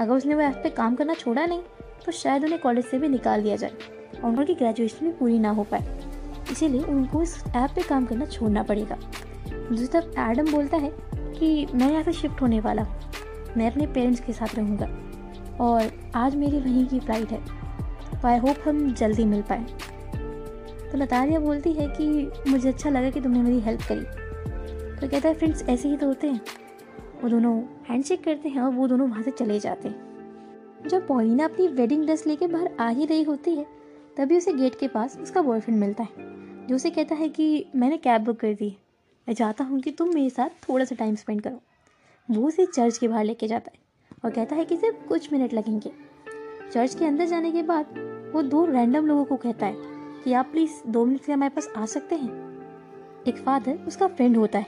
अगर 0.00 0.12
उसने 0.14 0.34
वो 0.34 0.40
ऐप 0.40 0.60
पे 0.62 0.70
काम 0.70 0.94
करना 0.94 1.14
छोड़ा 1.14 1.44
नहीं 1.46 1.60
तो 2.04 2.12
शायद 2.12 2.44
उन्हें 2.44 2.60
कॉलेज 2.60 2.84
से 2.84 2.98
भी 2.98 3.08
निकाल 3.08 3.42
दिया 3.42 3.56
जाए 3.56 3.72
और 4.14 4.30
उनकी 4.30 4.54
ग्रेजुएशन 4.54 5.06
भी 5.06 5.12
पूरी 5.12 5.38
ना 5.38 5.50
हो 5.50 5.64
पाए। 5.64 5.98
इसीलिए 6.50 6.82
उनको 6.82 7.22
इस 7.22 7.36
ऐप 7.46 7.70
पे 7.70 7.82
काम 7.82 8.04
करना 8.06 8.26
छोड़ना 8.26 8.62
पड़ेगा। 8.62 8.98
दूसरी 9.48 9.86
तरफ़ 9.86 10.18
एडम 10.20 10.50
बोलता 10.52 10.76
है 10.76 10.90
कि 11.10 11.66
मैं 11.74 11.90
यहाँ 11.90 12.02
से 12.02 12.12
शिफ्ट 12.12 12.42
होने 12.42 12.60
वाला 12.60 12.82
हूँ। 12.82 13.54
मैं 13.56 13.70
अपने 13.70 13.86
पेरेंट्स 13.86 14.20
के 14.20 14.32
साथ 14.32 14.54
रहूँगा 14.54 14.88
और 15.64 15.90
आज 16.14 16.36
मेरी 16.36 16.58
वहीं 16.58 16.86
की 16.86 17.00
फ़्लाइट 17.00 17.30
है। 17.30 17.40
तो 18.22 18.28
आई 18.28 18.38
होप 18.38 18.56
हम 18.64 18.94
जल्दी 18.94 19.24
मिल 19.24 19.42
पाए। 19.42 19.64
तो 20.92 20.98
नतारिया 20.98 21.38
बोलती 21.38 21.72
है 21.72 21.88
कि 21.88 22.32
मुझे 22.50 22.68
अच्छा 22.68 22.90
लगा 22.90 23.10
कि 23.10 23.20
तुमने 23.20 23.42
मेरी 23.42 23.60
हेल्प 23.60 23.80
करी। 23.82 24.04
तो 25.00 25.08
कहता 25.08 25.28
है 25.28 25.34
फ्रेंड्स 25.34 25.62
ऐसे 25.62 25.88
ही 25.88 25.96
तो 25.96 26.06
होते 26.06 26.26
हैं। 26.26 26.40
वो 27.22 27.28
दोनों 27.28 27.62
हैंडशेक 27.88 28.24
करते 28.24 28.48
हैं 28.48 28.62
और 28.62 28.72
वो 28.72 28.88
दोनों 28.88 29.08
वहाँ 29.08 29.22
से 29.22 29.30
चले 29.30 29.60
जाते 29.60 29.88
हैं। 29.88 30.06
जब 30.88 31.06
पॉलिना 31.06 31.44
अपनी 31.44 31.68
वेडिंग 31.68 32.04
ड्रेस 32.04 32.26
लेके 32.26 32.46
बाहर 32.46 32.76
आ 32.80 32.88
ही 32.88 33.04
रही 33.06 33.22
होती 33.22 33.54
है, 33.54 33.66
तभी 34.16 34.36
उसे 34.36 34.52
गेट 34.52 34.74
के 34.74 34.88
पास 34.88 35.18
उसका 35.18 35.42
बॉयफ्रेंड 35.42 35.80
मिलता 35.80 36.02
है, 36.02 36.14
जो 36.66 36.74
उसे 36.74 36.90
कहता 36.90 37.14
है 37.14 37.28
कि, 37.28 37.66
मैंने 37.76 37.96
कैब 37.96 38.24
बुक 38.24 38.36
कर 38.36 38.54
दी 38.54 38.76
मैं 39.28 39.34
चाहता 39.34 39.64
हूँ 39.64 39.80
कि 39.80 39.90
तुम 39.90 40.14
मेरे 40.14 40.30
साथ 40.30 40.48
थोड़ा 40.68 40.84
सा 40.84 40.94
टाइम 40.94 41.14
स्पेंड 41.14 41.40
करो। 41.40 41.60
वो 42.30 42.48
उसे 42.48 42.66
चर्च 42.66 42.98
के 42.98 43.08
बाहर 43.08 43.24
लेके 43.24 43.48
जाता 43.48 43.70
है 43.74 43.78
और 44.24 44.30
कहता 44.30 44.56
है 44.56 44.64
कि 44.64 44.76
सिर्फ़ 44.76 45.08
कुछ 45.08 45.32
मिनट 45.32 45.54
लगेंगे। 45.54 46.05
चर्च 46.72 46.94
के 46.94 47.04
अंदर 47.04 47.26
जाने 47.26 47.50
के 47.52 47.62
बाद 47.62 47.94
वो 48.34 48.42
दो 48.42 48.64
रैंडम 48.64 49.06
लोगों 49.06 49.24
को 49.24 49.36
कहता 49.36 49.66
है 49.66 49.76
कि 50.24 50.32
आप 50.32 50.46
प्लीज़ 50.46 50.72
दो 50.86 51.04
मिनट 51.04 51.20
के 51.20 51.26
लिए 51.26 51.34
हमारे 51.34 51.50
पास 51.50 51.68
आ 51.76 51.84
सकते 51.86 52.14
हैं। 52.14 52.30
एक 53.28 53.36
फादर 53.36 53.78
उसका 53.86 54.06
फ्रेंड 54.06 54.36
होता 54.36 54.58
है, 54.58 54.66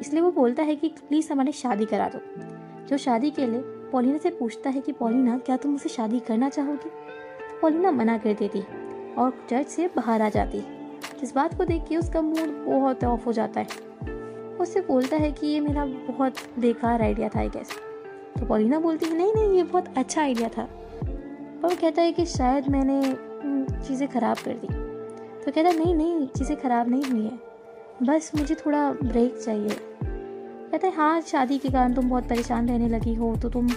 इसलिए 0.00 0.22
वो 0.22 0.30
बोलता 0.30 0.62
है 0.62 0.76
कि 0.76 0.88
प्लीज़ 0.98 1.32
हमारे 1.32 1.52
शादी 1.52 1.84
करा 1.84 2.08
दो। 2.08 2.20
जो 2.86 2.96
शादी 2.96 3.30
के 3.30 3.46
लिए 3.46 3.60
पॉलिना 3.92 4.18
से 4.18 4.30
पूछता 4.30 4.70
है 4.70 4.80
कि 4.80 4.92
पॉलिना, 4.92 5.38
क्या 5.38 5.56
तुम 5.56 5.72
मुझसे 5.72 5.88
शादी 5.88 6.18
करना 6.18 6.48
चाहोगी? 6.48 6.88
तो 6.88 7.60
पॉलिना 7.60 7.90
मना 7.90 8.16
कर 8.18 8.34
देती 8.34 8.58
है 8.58 9.14
और 9.14 9.32
चर्च 9.50 9.66
से 9.66 9.86
बाहर 9.86 10.22
आ 10.22 10.28
जाती 10.28 10.58
है। 10.58 10.74
इस 11.22 11.34
बात 11.34 11.56
को 11.58 11.64
देख 11.64 11.84
के 11.88 11.96
उसका 11.96 12.22
मूड 12.22 12.64
बहुत 12.64 13.04
ऑफ़ 13.04 13.24
हो 13.24 13.32
जाता 13.32 13.60
है। 13.60 13.84
उससे 14.56 14.80
बोलता 14.80 15.16
है 15.16 15.30
कि 15.32 15.46
ये 15.46 15.60
मेरा 15.60 15.84
बहुत 15.84 16.36
बेकार 16.58 17.02
आइडिया 17.02 17.28
था 17.28 17.38
आई 17.38 17.48
गेस 17.48 17.70
तो 18.38 18.46
पॉलिना 18.46 18.78
बोलती 18.80 19.06
है, 19.06 19.16
नहीं 19.16 19.32
नहीं, 19.34 19.56
ये 19.56 19.62
बहुत 19.62 19.96
अच्छा 19.96 20.22
आइडिया 20.22 20.48
था। 20.48 20.68
पर 21.66 21.72
वो 21.72 21.80
कहता 21.80 22.02
है 22.02 22.12
कि 22.12 22.24
शायद 22.26 22.66
मैंने 22.68 22.94
हम्म, 23.00 23.80
चीज़ें 23.82 24.08
ख़राब 24.08 24.36
कर 24.38 24.52
दी। 24.54 24.66
तो 25.44 25.52
कहता 25.52 25.68
है 25.68 25.76
नहीं 25.78 25.94
नहीं 25.94 26.26
चीज़ें 26.26 26.56
ख़राब 26.56 26.88
नहीं 26.88 27.02
हुई 27.04 27.24
है। 27.24 27.38
बस 28.02 28.30
मुझे 28.36 28.54
थोड़ा 28.54 28.90
ब्रेक 28.92 29.38
चाहिए। 29.44 29.68
कहते 29.70 30.86
हैं 30.86 30.94
हाँ 30.96 31.20
शादी 31.20 31.58
के 31.58 31.70
कारण 31.70 31.94
तुम 31.94 32.08
बहुत 32.10 32.28
परेशान 32.28 32.68
रहने 32.68 32.88
लगी 32.88 33.14
हो 33.14 33.34
तो 33.36 33.48
तुम 33.48 33.68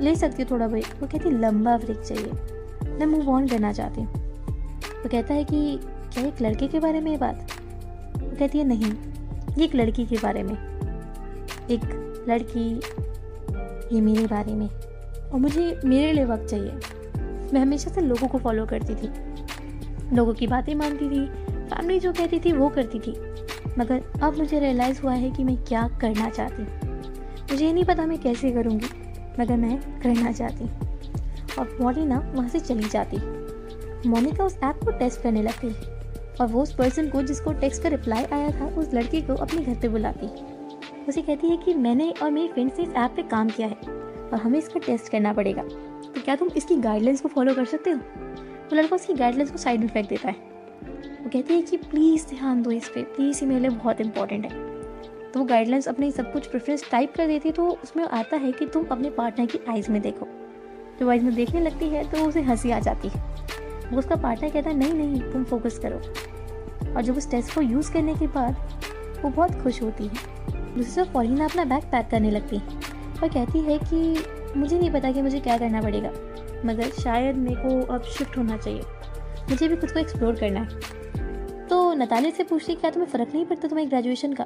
ले 0.00 0.14
सकती 0.16 0.42
हो 0.42 0.48
थोड़ा 0.50 0.68
ब्रेक 0.68 0.86
वो 1.00 1.06
कहती 1.06 1.30
लंबा 1.30 1.76
ब्रेक 1.76 2.00
चाहिए। 2.00 2.96
मैं 2.98 3.06
मूव 3.06 3.30
ऑन 3.30 3.48
करना 3.48 3.72
चाहती 3.72 4.00
हूँ। 4.00 4.08
वो 4.94 5.08
कहता 5.08 5.34
है 5.34 5.44
कि 5.44 5.78
क्या 6.14 6.26
एक 6.26 6.42
लड़के 6.42 6.68
के 6.68 6.80
बारे 6.80 7.00
में 7.00 7.18
बात? 7.18 7.46
वो 8.22 8.36
कहती 8.38 8.58
है 8.58 8.64
नहीं 8.64 8.92
ये 9.58 9.64
एक 9.64 9.74
लड़की 9.74 10.06
के 10.06 10.16
बारे 10.16 10.42
में। 10.42 10.54
एक 11.70 12.24
लड़की 12.28 12.68
ये 13.94 14.00
मेरे 14.00 14.26
बारे 14.26 14.54
में। 14.54 14.68
और 14.68 15.38
मुझे 15.40 15.80
मेरे 15.84 16.12
लिए 16.12 16.24
वक्त 16.24 16.46
चाहिए। 16.46 16.78
मैं 17.54 17.60
हमेशा 17.60 17.90
से 17.90 18.00
लोगों 18.00 18.28
को 18.28 18.38
फॉलो 18.38 18.66
करती 18.66 18.94
थी। 18.94 19.08
लोगों 20.16 20.34
की 20.34 20.46
बातें 20.46 20.74
मानती 20.74 21.10
थी 21.10 21.26
फैमिली 21.66 22.00
जो 22.00 22.12
कहती 22.12 22.40
थी 22.40 22.52
वो 22.52 22.68
करती 22.68 22.98
थी। 22.98 23.10
मगर 23.78 24.02
अब 24.22 24.38
मुझे 24.38 24.60
रियलाइज़ 24.60 25.02
हुआ 25.02 25.12
है 25.12 25.30
कि 25.30 25.44
मैं 25.44 25.56
क्या 25.56 25.88
करना 26.00 26.30
चाहती। 26.30 26.62
मुझे 27.52 27.72
नहीं 27.72 27.84
पता 27.84 28.06
मैं 28.06 28.18
कैसे 28.18 28.50
करूँगी, 28.50 28.86
मगर 29.40 29.56
मैं 29.56 30.00
करना 30.00 30.32
चाहती। 30.32 30.64
और 31.58 31.78
मोनिका 31.80 32.32
वहाँ 32.34 32.48
से 32.48 32.60
चली 32.60 32.88
जाती। 32.88 33.16
मोनिका 34.08 34.44
उस 34.44 34.58
ऐप 34.64 34.80
को 34.84 34.90
टेस्ट 34.90 35.22
करने 35.22 35.42
लगती। 35.42 35.68
और 36.40 36.46
वो 36.46 36.62
उस 36.62 36.74
पर्सन 36.74 37.08
को 37.08 37.22
जिसको 37.22 37.52
टेक्स्ट 37.52 37.82
का 37.82 37.88
रिप्लाई 37.88 38.24
आया 38.24 38.50
था, 38.50 38.66
उस 38.66 38.94
लड़की 38.94 39.22
को 39.22 39.34
अपने 39.34 39.62
घर 39.62 39.74
पे 39.74 39.88
बुलाती। 39.88 40.26
उसे 41.08 41.22
कहती 41.22 41.48
है 41.48 41.56
कि 41.56 41.74
मैंने 41.74 42.14
और 42.22 42.30
मेरी 42.30 42.48
फ्रेंड्स 42.48 42.78
ने 42.78 42.84
इस 42.84 42.90
ऐप 42.90 43.12
पे 43.16 43.22
काम 43.22 43.48
किया 43.48 43.68
है, 43.68 43.74
और 44.28 44.40
हमें 44.44 44.58
इसका 44.58 44.80
टेस्ट 44.80 45.12
करना 45.12 45.32
पड़ेगा। 45.32 45.62
क्या 46.20 46.36
तुम 46.36 46.48
इसकी 46.48 46.76
गाइडलाइंस 46.76 47.20
को 47.20 47.28
फॉलो 47.28 47.54
कर 47.54 47.64
सकते 47.64 47.90
हो? 47.90 47.98
वो 48.46 48.76
लड़का 48.76 48.96
उसकी 48.96 49.14
गाइडलाइंस 49.14 49.50
को 49.50 49.58
साइड 49.58 49.80
में 49.80 49.88
फेंक 49.88 50.08
देता 50.08 50.28
है। 50.28 50.36
वो 51.22 51.30
कहती 51.30 51.54
है 51.54 51.62
कि 51.62 51.76
प्लीज़ 51.76 52.26
ध्यान 52.26 52.62
दो 52.62 52.70
इस 52.70 52.88
पर 52.88 53.02
प्लीज़ 53.02 53.44
ये 53.44 53.46
मेरे 53.46 53.60
लिए 53.60 53.70
बहुत 53.70 54.00
इंपॉर्टेंट 54.00 54.44
है। 54.44 54.66
तो 55.32 55.40
वो 55.40 55.46
गाइडलाइंस 55.46 55.88
अपने 55.88 56.10
सब 56.10 56.32
कुछ 56.32 56.46
प्रेफरेंस 56.46 56.90
टाइप 56.90 57.14
कर 57.16 57.26
देती 57.26 57.48
है 57.48 57.54
तो 57.54 57.68
उसमें 57.68 58.04
आता 58.04 58.36
है 58.36 58.52
कि 58.52 58.66
तुम 58.66 58.84
अपने 58.84 59.10
पार्टनर 59.10 59.46
की 59.46 59.58
आइज़ 59.68 59.90
में 59.90 60.02
देखो। 60.02 60.28
जब 61.00 61.08
आइज़ 61.08 61.24
में 61.24 61.34
देखने 61.34 61.60
लगती 61.60 61.88
है 61.88 62.10
तो 62.10 62.18
उसे 62.28 62.40
हँसी 62.40 62.70
आ 62.70 62.78
जाती 62.78 63.08
है। 63.08 63.20
वो 63.92 63.98
उसका 63.98 64.16
पार्टनर 64.16 64.50
कहता 64.50 64.70
है, 64.70 64.76
नहीं 64.76 64.94
नहीं, 64.94 65.20
तुम 65.20 65.44
फोकस 65.44 65.78
करो। 65.78 65.96
और 66.94 67.02
जब 67.02 67.16
उस 67.16 67.30
टेस्ट 67.30 67.54
को 67.54 67.60
यूज़ 67.60 67.92
करने 67.92 68.14
के 68.14 68.26
बाद, 68.26 68.52
वो 69.24 69.30
बहुत 69.30 69.62
खुश 69.62 69.82
होती 69.82 70.04
है। 70.04 70.14
दूसरी 70.74 70.94
तरफ़ 70.94 71.12
पॉलिना 71.12 71.44
अपना 71.44 71.64
बैग 71.64 71.84
पैक 71.84 72.08
करने 72.10 72.30
लगती 72.30 72.56
है। 72.56 72.66
और 73.22 73.28
कहती 73.28 73.58
है 73.58 73.78
कि 73.78 74.16
मुझे 74.56 74.78
नहीं 74.78 74.90
पता 74.90 75.12
कि 75.12 75.22
मुझे 75.22 75.40
क्या 75.40 75.56
करना 75.58 75.80
पड़ेगा, 75.82 76.10
मगर 76.64 76.90
शायद 76.94 77.36
मेरे 77.36 77.56
को 77.58 77.94
अब 77.94 78.02
शिफ्ट 78.08 78.36
होना 78.38 78.56
चाहिए। 78.56 78.82
मुझे 79.50 79.68
भी 79.68 79.76
खुद 79.76 79.90
को 79.90 79.98
एक्सप्लोर 79.98 80.36
करना 80.36 80.60
है। 80.60 81.66
तो 81.68 81.92
नताली 81.94 82.30
से 82.30 82.44
पूछती 82.44 82.74
क्या 82.74 82.90
तुम्हें 82.90 83.10
फ़र्क 83.10 83.34
नहीं 83.34 83.44
पड़ता 83.46 83.68
तुम्हें 83.68 83.88
ग्रेजुएशन 83.90 84.32
का? 84.32 84.44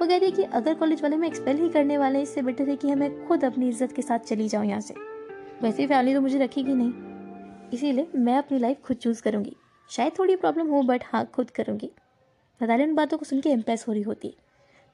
वो 0.00 0.06
कहती 0.06 0.24
है 0.24 0.30
कि 0.30 0.42
अगर 0.42 0.74
कॉलेज 0.74 1.02
वाले 1.02 1.16
में 1.16 1.26
एक्सपेल 1.28 1.58
ही 1.58 1.68
करने 1.68 1.98
वाले, 1.98 2.22
इससे 2.22 2.42
बेटर 2.42 2.68
है 2.68 2.76
कि 2.76 2.90
हमें 2.90 3.26
खुद 3.26 3.44
अपनी 3.44 3.68
इज़्ज़त 3.68 3.92
के 3.92 4.02
साथ 4.02 4.18
चली 4.20 4.48
जाऊँ 4.48 4.66
यहाँ 4.66 4.80
से। 4.80 4.94
वैसे 5.62 5.86
फैमिली 5.86 6.14
तो 6.14 6.20
मुझे 6.20 6.38
रखेगी 6.38 6.74
नहीं। 6.74 6.92
इसीलिए 7.72 8.06
मैं 8.16 8.36
अपनी 8.38 8.58
लाइफ 8.58 8.80
खुद 8.86 8.96
चूज़ 8.96 9.22
करूँगी। 9.22 9.56
शायद 9.90 10.12
थोड़ी 10.18 10.36
प्रॉब्लम 10.36 10.68
हो 10.68 10.82
बट 10.82 11.04
हाँ 11.06 11.24
खुद 11.34 11.50
करूँगी। 11.50 11.90
नतालिया 12.60 12.88
उन 12.88 12.94
बातों 12.94 13.18
को 13.18 13.24
सुन 13.24 13.40
के 13.40 13.50
इम्प्रेस 13.50 13.84
हो 13.88 13.92
रही 13.92 14.02
होती 14.02 14.34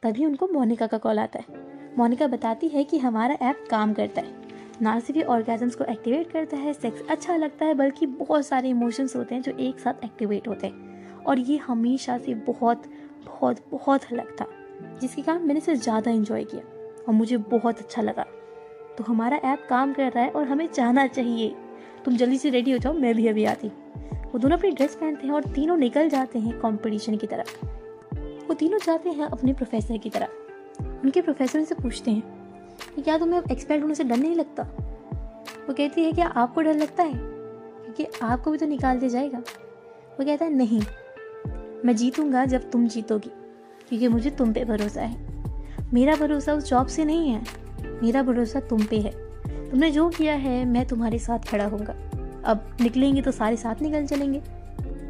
तभी 0.03 0.25
उनको 0.25 0.47
मोनिका 0.49 0.87
का 0.87 0.99
कॉल 0.99 1.19
आता 1.19 1.39
है। 1.39 1.59
मोनिका 1.99 2.27
बताती 2.27 2.69
है 2.69 2.85
कि 2.85 2.99
हमारा 2.99 3.35
ऐप 3.43 3.65
काम 3.71 3.93
करता 3.95 4.21
है। 4.21 4.39
ना 4.83 4.99
सिर्फ़ 5.01 5.29
ऑर्गेजम्स 5.29 5.75
को 5.75 5.85
एक्टिवेट 5.85 6.31
करता 6.31 6.57
है, 6.57 6.73
सेक्स 6.73 7.03
अच्छा 7.11 7.37
लगता 7.37 7.65
है, 7.65 7.75
बल्कि 7.75 8.07
बहुत 8.07 8.47
सारे 8.47 8.69
इमोशंस 8.69 9.17
होते 9.17 9.35
हैं 9.35 9.43
जो 9.43 9.53
एक 9.53 9.79
साथ 9.79 10.05
एक्टिवेट 10.05 10.49
होते 10.49 10.67
हैं। 10.67 11.19
और 11.25 11.39
ये 11.39 11.57
हमेशा 11.57 12.17
से 12.19 12.35
बहुत 12.35 12.87
बहुत 13.27 13.61
बहुत 13.71 14.05
अलग 14.13 14.31
था, 14.41 14.47
जिसके 15.01 15.23
कारण 15.23 15.41
मैंने 15.41 15.59
इसे 15.59 15.75
ज़्यादा 15.77 16.11
इन्जॉय 16.11 16.45
किया 16.45 16.63
और 17.09 17.15
मुझे 17.15 17.37
बहुत 17.37 17.79
अच्छा 17.79 18.03
लगा। 18.03 18.27
तो 18.99 19.05
हमारा 19.05 19.37
ऐप 19.45 19.67
काम 19.71 19.93
कर 19.93 20.13
रहा 20.13 20.25
है 20.25 20.31
और 20.31 20.47
हमें 20.47 20.69
जाना 20.75 21.07
चाहिए। 21.07 21.55
तुम 22.05 22.17
जल्दी 22.17 22.39
से 22.39 22.51
रेडी 22.51 22.73
हो 22.73 22.79
जाओ, 22.79 22.93
मैं 22.93 23.15
भी 23.15 23.27
अभी 23.27 23.45
आती 23.45 23.69
वो 24.33 24.39
दोनों 24.39 24.57
अपनी 24.57 24.71
ड्रेस 24.71 24.95
पहनते 24.95 25.27
हैं 25.27 25.35
और 25.35 25.45
तीनों 25.45 25.77
निकल 25.77 26.09
जाते 26.09 26.39
हैं 26.39 26.59
कंपटीशन 26.61 27.17
की 27.17 27.27
तरफ़। 27.27 27.59
तीनों 28.61 28.79
जाते 28.79 29.11
हैं 29.11 29.27
अपने 29.27 29.53
प्रोफेसर 29.53 29.97
की 29.97 30.11
तरफ़ 30.11 30.83
उनके 30.83 31.21
प्रोफेसर 31.21 31.65
से 31.65 31.75
पूछते 31.75 32.11
हैं 32.11 32.23
कि 32.95 33.03
क्या 33.03 33.19
तुम्हें 33.19 33.41
अब 33.41 33.51
एक्सपर्ट 33.51 33.83
होने 33.83 33.95
से 33.95 34.05
डर 34.05 34.17
नहीं 34.17 34.35
लगता? 34.35 34.63
वो 35.69 35.75
कहती 35.75 36.05
है 36.05 36.13
क्या 36.13 36.27
आपको 36.27 36.63
डर 36.63 36.75
लगता 36.75 37.03
है? 37.03 37.15
क्योंकि 37.15 38.07
आपको 38.23 38.51
भी 38.51 38.59
तो 38.59 38.67
निकाल 38.67 38.99
दिया 38.99 39.11
जाएगा। 39.11 39.39
वो 40.21 40.25
कहता 40.25 40.45
है, 40.45 40.55
नहीं, 40.55 40.81
मैं 41.85 41.97
जीतूँगा 41.97 42.45
जब 42.45 42.71
तुम 42.71 42.89
जीतोगी, 42.89 43.31
क्योंकि 43.89 44.09
मुझे 44.09 44.31
तुम 44.31 44.53
पे 44.53 44.65
भरोसा 44.65 45.03
है। 45.03 45.45
मेरा 45.95 46.17
भरोसा 46.17 46.55
उस 46.55 46.65
जॉब 46.65 46.87
से 46.87 47.05
नहीं 47.05 47.31
है। 47.31 47.43
मेरा 48.03 48.23
भरोसा 48.23 48.61
तुम 48.61 48.85
पे 48.85 48.99
है। 48.99 49.13
तुमने 49.71 49.91
जो 49.91 50.09
किया 50.09 50.35
है, 50.35 50.65
मैं 50.65 50.87
तुम्हारे 50.89 51.19
साथ 51.19 51.39
खड़ा 51.39 51.67
होऊँगा। 51.67 51.93
अब 52.45 52.77
निकलेंगे 52.81 53.23
तो 53.23 53.31
सारे 53.31 53.57
साथ 53.57 53.83
निकल 53.83 54.07
चलेंगे। 54.07 54.39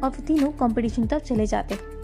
और 0.03 0.09
तीनों 0.09 0.51
कंपटीशन 0.51 1.07
तक 1.07 1.19
चले 1.19 1.45
जाते 1.45 2.00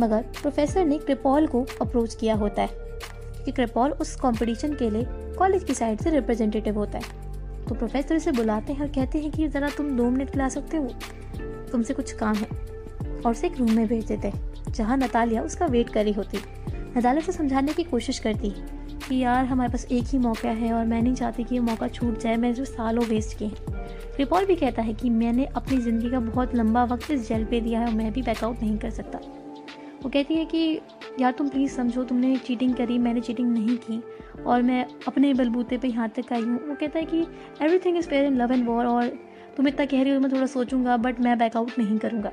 मगर 0.00 0.22
प्रोफेसर 0.40 0.84
ने 0.84 0.98
क्रिपॉल 0.98 1.46
को 1.46 1.64
अप्रोच 1.82 2.14
किया 2.14 2.34
होता 2.34 2.62
है 2.62 2.90
कि 3.44 3.52
क्रिपॉल 3.52 3.90
उस 3.90 4.14
कंपटीशन 4.16 4.74
के 4.74 4.90
लिए 4.90 5.06
कॉलेज 5.34 5.64
की 5.64 5.74
साइड 5.74 6.00
से 6.00 6.10
रिप्रेजेंटेटिव 6.10 6.78
होता 6.78 6.98
है। 6.98 7.20
तो 7.66 7.74
प्रोफेसर 7.74 8.14
इसे 8.14 8.32
बुलाते 8.32 8.72
हैं 8.72 8.80
और 8.80 8.88
कहते 8.88 9.18
हैं 9.18 9.30
कि 9.30 9.48
ज़रा 9.48 9.68
तुम 9.68 9.90
दो 9.96 10.10
मिनट 10.10 10.36
ला 10.36 10.48
सकते 10.48 10.76
हो। 10.76 10.88
तुमसे 11.72 11.94
कुछ 11.94 12.12
काम 12.12 12.34
है। 12.34 12.46
और 13.20 13.30
उसे 13.30 13.46
एक 13.46 13.58
रूम 13.58 13.70
में 13.72 13.86
भेज 13.86 14.04
देते 14.04 14.28
हैं, 14.28 14.72
जहाँ 14.72 14.96
नतालिया 14.96 15.42
उसका 15.42 15.66
वेट 15.66 15.90
करी 15.90 16.12
होती। 16.12 16.38
नतालिया 16.96 17.20
से 17.20 17.32
समझाने 17.32 17.72
की 17.72 17.82
कोशिश 17.82 18.18
करती 18.18 18.50
कि 19.08 19.18
यार 19.18 19.44
हमारे 19.44 19.72
पास 19.72 19.86
एक 19.92 20.04
ही 20.04 20.18
मौका 20.18 20.50
है 20.50 20.72
और 20.72 20.84
मैं 20.84 21.02
नहीं 21.02 21.14
चाहती 21.14 21.44
कि 21.44 21.54
ये 21.54 21.60
मौका 21.60 21.88
छूट 21.88 22.18
जाए, 22.18 22.36
मैं 22.36 22.54
जो 22.54 22.64
सालों 22.64 23.04
वेस्ट 23.04 23.38
किए 23.38 23.48
हैं। 23.48 23.80
रिपॉल 24.18 24.46
भी 24.46 24.56
कहता 24.56 24.82
है 24.82 24.94
कि 24.94 25.10
मैंने 25.10 25.44
अपनी 25.46 25.78
ज़िंदगी 25.78 26.10
का 26.10 26.20
बहुत 26.20 26.54
लंबा 26.54 26.84
वक्त 26.84 27.10
इस 27.10 27.28
जेल 27.28 27.44
पे 27.44 27.60
दिया 27.60 27.80
है 27.80 27.86
और 27.86 27.92
मैं 27.92 28.12
भी 28.12 28.22
बैकआउट 28.22 28.62
नहीं 28.62 28.78
कर 28.78 28.90
सकता। 28.90 29.18
वो 30.02 30.10
कहती 30.10 30.34
है 30.34 30.44
कि, 30.44 30.80
यार 31.20 31.32
तुम 31.32 31.48
प्लीज़ 31.48 31.72
समझो, 31.72 32.04
तुमने 32.04 32.36
चीटिंग 32.36 32.74
करी, 32.74 32.98
मैंने 32.98 33.20
चीटिंग 33.20 33.52
नहीं 33.52 33.76
की 33.76 34.02
और 34.46 34.62
मैं 34.62 34.86
अपने 35.08 35.34
बलबूते 35.34 35.78
पे 35.78 35.88
यहाँ 35.88 36.08
तक 36.08 36.32
आई 36.32 36.40
हूँ। 36.40 36.68
वो 36.68 36.74
कहता 36.74 36.98
है 36.98 37.04
कि 37.04 37.20
everything 37.62 37.98
is 37.98 38.08
fair 38.08 38.24
in 38.24 38.36
love 38.36 38.52
and 38.52 38.66
war 38.66 38.86
और 38.86 39.08
तुम 39.56 39.68
इतना 39.68 39.86
कह 39.86 40.02
रही 40.02 40.14
हो 40.14 40.20
मैं 40.20 40.32
थोड़ा 40.32 40.46
सोचूँगा 40.46 40.96
बट 40.96 41.20
मैं 41.20 41.38
बैकआउट 41.38 41.70
नहीं 41.78 41.98
करूँगा। 41.98 42.28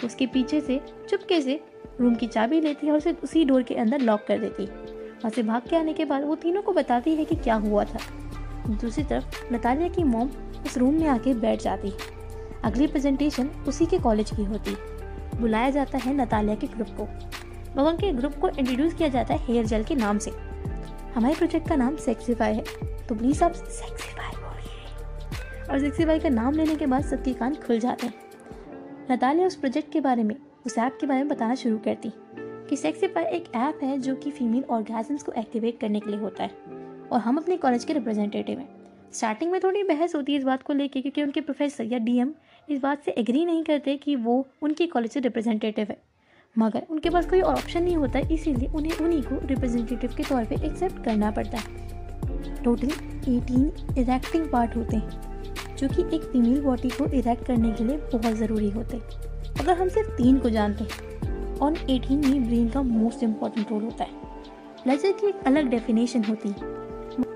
तो 0.00 0.06
उसके 0.06 0.26
पीछे 0.26 0.60
से, 0.60 0.80
चुपके 1.08 1.40
से 1.40 1.60
रूम 2.00 2.14
की 2.14 2.26
चाबी 2.26 2.60
लेती 2.60 2.86
है 2.86 2.92
और 2.92 2.98
उसे 2.98 3.12
उसी 3.12 3.44
डोर 3.44 3.62
के 3.62 3.74
अंदर 3.74 4.00
लॉक 4.00 4.24
कर 4.28 4.38
देती 4.38 4.64
है। 4.64 4.70
वहाँ 4.70 5.30
से 5.30 5.42
भाग 5.42 5.62
के 5.70 5.76
आने 5.76 5.92
के 5.92 6.04
बाद 6.04 6.24
वो 6.24 6.34
तीनों 6.34 6.62
को 6.62 6.72
बताती 6.72 7.14
है 7.14 7.24
कि 7.24 7.34
क्या 7.34 7.54
हुआ 7.54 7.84
था। 7.84 7.98
दूसरी 8.68 9.04
तरफ़ 9.04 9.54
नतालिया 9.54 9.88
की 9.88 10.04
मोम 10.04 10.30
उस 10.66 10.78
रूम 10.78 10.94
में 10.94 11.08
आके 11.08 11.34
बैठ 11.34 11.62
जाती 11.62 11.88
है। 11.88 11.96
अगली 12.64 12.86
प्रेजेंटेशन 12.86 13.50
उसी 13.68 13.86
के 13.86 13.98
कॉलेज 13.98 14.30
की 14.30 14.44
होती 14.44 14.70
बुलाया 15.40 15.70
जाता 15.70 15.98
है 15.98 16.14
नतालिया 16.14 16.54
के 16.54 16.66
ग्रुप 16.66 16.88
को। 16.88 17.04
भवन 17.74 17.96
के 17.96 18.12
ग्रुप 18.12 18.34
को 18.34 18.48
इंट्रोड्यूस 18.48 18.94
किया 18.94 19.08
जाता 19.08 19.34
है 19.34 19.46
हेयर 19.46 19.66
जेल 19.66 19.84
के 19.84 19.94
नाम 19.94 20.18
से। 20.18 20.30
हमारे 21.14 21.34
प्रोजेक्ट 21.34 21.68
का 21.68 21.76
नाम 21.76 21.96
सेक्सीफाई 21.96 22.54
है। 22.54 22.64
तो 23.06 23.14
प्लीज़ 23.14 23.44
आप 23.44 23.52
सेक्सीफाई 23.52 24.32
बोलिए। 24.36 25.72
और 25.72 25.80
सेक्सीफाई 25.80 26.18
का 26.18 26.28
नाम 26.28 26.54
लेने 26.54 26.76
के 26.76 26.86
बाद 26.86 27.04
सबके 27.04 27.32
कान 27.32 27.54
खुल 27.54 27.78
जाते 27.78 28.06
हैं। 28.06 28.14
नतालिया 29.10 29.46
उस 29.46 29.56
प्रोजेक्ट 29.56 29.92
के 29.92 30.00
बारे 30.00 30.22
में, 30.22 30.36
उस 30.66 30.78
ऐप 30.78 30.98
के 31.00 31.06
बारे 31.06 31.20
में 31.20 31.28
बताना 31.28 31.54
शुरू 31.54 31.78
करती 31.78 32.12
कि 32.38 32.76
सेक्सीफाई 32.76 33.24
एक 33.24 33.44
ऐप 33.54 33.80
है 33.82 33.98
जो 33.98 34.14
कि 34.14 34.30
फीमेल 34.30 34.64
ऑर्गेजम्स 34.70 35.22
को 35.22 35.32
एक्टिवेट 35.32 35.80
करने 35.80 36.00
के 36.00 36.10
लिए 36.10 36.20
होता 36.20 36.42
है। 36.42 36.50
और 37.12 37.20
हम 37.20 37.36
अपने 37.36 37.56
कॉलेज 37.56 37.84
के 37.84 37.92
रिप्रेजेंटेटिव 37.92 38.58
हैं। 38.58 38.68
स्टार्टिंग 39.12 39.52
में 39.52 39.60
थोड़ी 39.60 39.82
बहस 39.82 40.14
होती 40.14 40.32
है 40.32 40.38
इस 40.38 40.44
बात 40.44 40.62
को 40.62 40.72
लेके 40.72 41.00
क्योंकि 41.00 41.22
उनके 41.22 41.40
प्रोफेसर 41.40 41.84
या 41.84 41.98
डीएम 41.98 42.34
इस 42.70 42.80
बात 42.80 43.04
से 43.04 43.10
एग्री 43.10 43.44
नहीं 43.44 43.64
करते 43.64 43.96
कि 43.96 44.16
वो 44.16 44.46
उनके 44.62 44.86
कॉलेज 44.86 45.10
से 45.10 45.20
रिप्रेजेंटेटिव 45.20 45.86
है। 45.90 46.02
मगर 46.58 46.86
उनके 46.90 47.10
पास 47.10 47.26
कोई 47.26 47.40
और 47.40 47.54
ऑप्शन 47.54 47.82
नहीं 47.82 47.96
होता, 47.96 48.18
इसीलिए 48.18 48.68
उन्हें 48.68 48.98
उन्हीं 48.98 49.22
को 49.22 49.46
रिप्रेजेंटेटिव 49.46 50.14
के 50.16 50.22
तौर 50.22 50.44
पे 50.44 50.54
एक्सेप्ट 50.54 51.04
करना 51.04 51.30
पड़ता 51.30 51.58
है। 51.58 51.64
टोटल 52.64 52.90
18 52.90 53.98
इरेक्टिंग 53.98 54.50
पार्ट 54.50 54.76
होते 54.76 54.96
हैं, 54.96 55.10
जो 55.76 55.88
कि 55.88 56.16
एक 56.16 56.22
फीमेल 56.22 56.60
बॉडी 56.60 56.88
को 56.88 57.06
इरेक्ट 57.06 57.46
करने 57.46 57.72
के 57.72 57.84
लिए 57.84 57.96
बहुत 57.96 58.34
ज़रूरी 58.34 58.70
होते 58.70 58.96
हैं। 58.96 59.04
अगर 59.60 59.76
हम 59.76 59.88
सिर्फ़ 59.88 60.10
तीन 60.10 60.38
को 60.38 60.50
जानते 60.50 60.84
हैं 60.84 61.58
ऑन 61.58 61.74
18 61.74 62.28
में 62.28 62.46
ब्रेन 62.46 62.68
का 62.68 62.82
मोस्ट 62.82 63.22
इंपॉर्टेंट 63.22 63.70
रोल 63.70 63.82
होता 63.82 64.04
है। 64.04 64.10
प्लेजर 64.84 65.12
की 65.12 65.26
एक 65.26 65.36
अलग 65.46 65.64
डेफिनेशन 65.64 66.24
होती 66.24 66.48
है। 66.48 66.80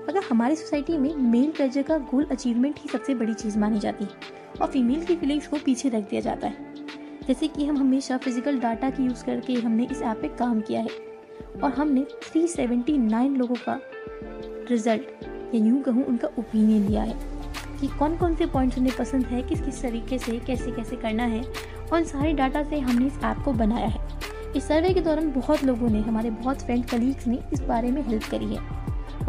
अगर 0.07 0.23
हमारी 0.29 0.55
सोसाइटी 0.55 0.97
में 0.97 1.15
मेल 1.15 1.51
प्लेजर 1.51 1.81
का 1.81 1.97
गोल 1.97 2.25
अचीवमेंट 2.25 2.75
ही 2.79 2.89
सबसे 2.89 3.15
बड़ी 3.15 3.33
चीज़ 3.33 3.59
मानी 3.59 3.79
जाती 3.79 4.03
है 4.03 4.44
और 4.61 4.67
फीमेल 4.67 5.03
की 5.05 5.15
फीलिंग्स 5.15 5.47
को 5.47 5.57
पीछे 5.65 5.89
रख 5.89 6.09
दिया 6.09 6.21
जाता 6.21 6.47
है। 6.47 6.73
जैसे 7.27 7.47
कि 7.47 7.65
हम 7.65 7.77
हमेशा 7.77 8.17
फ़िज़िकल 8.17 8.59
डाटा 8.59 8.89
की 8.89 9.03
यूज़ 9.03 9.25
करके 9.25 9.53
हमने 9.53 9.87
इस 9.91 10.01
ऐप 10.01 10.17
पे 10.21 10.27
काम 10.27 10.61
किया 10.61 10.81
है। 10.81 10.89
और 11.63 11.71
हमने 11.71 12.05
379 12.33 13.37
लोगों 13.37 13.55
का 13.55 13.79
रिज़ल्ट 14.69 15.23
या 15.55 15.65
यूँ 15.65 15.81
कहूँ, 15.81 16.03
उनका 16.05 16.27
ओपिनियन 16.39 16.87
लिया 16.87 17.03
है 17.03 17.15
कि 17.81 17.87
कौन 17.87 18.17
कौन 18.17 18.35
से 18.35 18.45
पॉइंट्स 18.45 18.77
उन्हें 18.77 18.95
पसंद 18.97 19.25
है 19.25 19.41
किस 19.41 19.61
किस 19.61 19.81
तरीके 19.81 20.17
से 20.17 20.39
कैसे 20.39 20.71
कैसे 20.71 20.95
करना 20.95 21.23
है, 21.23 21.43
और 21.93 21.99
इन 21.99 22.05
सारे 22.05 22.33
डाटा 22.33 22.63
से 22.63 22.79
हमने 22.79 23.05
इस 23.05 23.19
ऐप 23.23 23.37
को 23.45 23.53
बनाया 23.53 23.87
है। 23.87 24.07
इस 24.55 24.67
सर्वे 24.67 24.93
के 24.93 25.01
दौरान 25.01 25.31
बहुत 25.31 25.63
लोगों 25.63 25.89
ने, 25.89 26.01
हमारे 26.01 26.29
बहुत 26.29 26.61
फ्रेंड 26.61 26.85
कलीग्स 26.85 27.27
ने 27.27 27.39
इस 27.53 27.61
बारे 27.61 27.91
में 27.91 28.01
हेल्प 28.01 28.23
करी 28.23 28.45
है। 28.45 28.59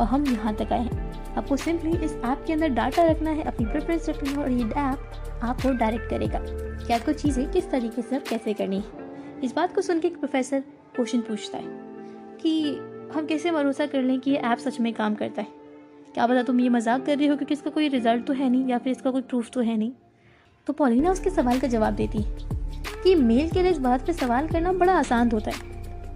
और 0.01 0.07
हम 0.07 0.27
यहाँ 0.27 0.55
तक 0.55 0.73
आए 0.73 0.83
हैं। 0.83 1.06
आपको 1.37 1.57
सिंपली 1.57 1.91
इस 1.97 2.13
ऐप 2.15 2.45
के 2.47 2.53
अंदर 2.53 2.69
डाटा 2.71 3.03
रखना 3.03 3.31
है, 3.31 3.43
अपनी 3.43 3.67
प्रेफरेंस 3.67 4.09
रखनी 4.09 4.31
है 4.31 4.37
और 4.37 4.51
ये 4.51 4.65
ऐप 4.65 5.41
आपको 5.43 5.73
डायरेक्ट 5.75 6.09
करेगा। 6.11 6.39
कि 6.87 6.93
आपको 6.93 7.13
चीज़ें 7.13 7.51
किस 7.51 7.71
तरीके 7.71 8.03
से 8.03 8.19
कैसे 8.21 8.53
करनी 8.55 8.77
है। 8.77 9.41
इस 9.45 9.55
बात 9.55 9.75
को 9.75 9.81
सुन 9.81 10.01
के 10.01 10.09
एक 10.09 10.17
प्रोफेसर 10.17 10.61
क्वेश्चन 10.95 11.21
पूछता 11.21 11.59
है 11.59 11.65
कि 12.43 12.75
हम 13.15 13.27
कैसे 13.27 13.51
भरोसा 13.51 13.87
कर 13.87 14.03
लें 14.03 14.19
कि 14.21 14.31
ये 14.31 14.37
ऐप 14.39 14.59
सच 14.59 14.81
में 14.81 14.93
काम 14.95 15.15
करता 15.15 15.43
है? 15.43 15.49
क्या 16.15 16.27
पता 16.27 16.43
तुम 16.43 16.61
ये 16.61 16.69
मज़ाक 16.69 17.05
कर 17.07 17.17
रही 17.19 17.27
हो 17.27 17.37
क्योंकि 17.37 17.55
इसका 17.55 17.71
कोई 17.71 17.89
रिज़ल्ट 17.89 18.27
तो 18.27 18.33
है 18.33 18.49
नहीं 18.49 18.67
या 18.67 18.79
फिर 18.79 18.93
इसका 18.93 19.11
कोई 19.11 19.23
प्रूफ 19.23 19.51
तो 19.51 19.61
है 19.61 19.77
नहीं? 19.77 19.93
तो 20.67 20.73
पॉलिना 20.73 21.11
उसके 21.11 21.31
सवाल 21.31 21.61
का 21.61 21.69
जवाब 21.69 21.95
देती 21.95 22.19
है 22.19 22.39
कि 23.03 23.15
मेल 23.17 23.51
के 23.51 23.63
लिए 23.63 23.71
इस 23.71 23.79
बात 23.79 24.07
पर 24.07 24.13
सवाल 24.15 24.49
करना 24.49 24.73
बड़ा 24.75 24.93
आसान 24.93 25.31
होता 25.31 25.51
है, 25.51 25.59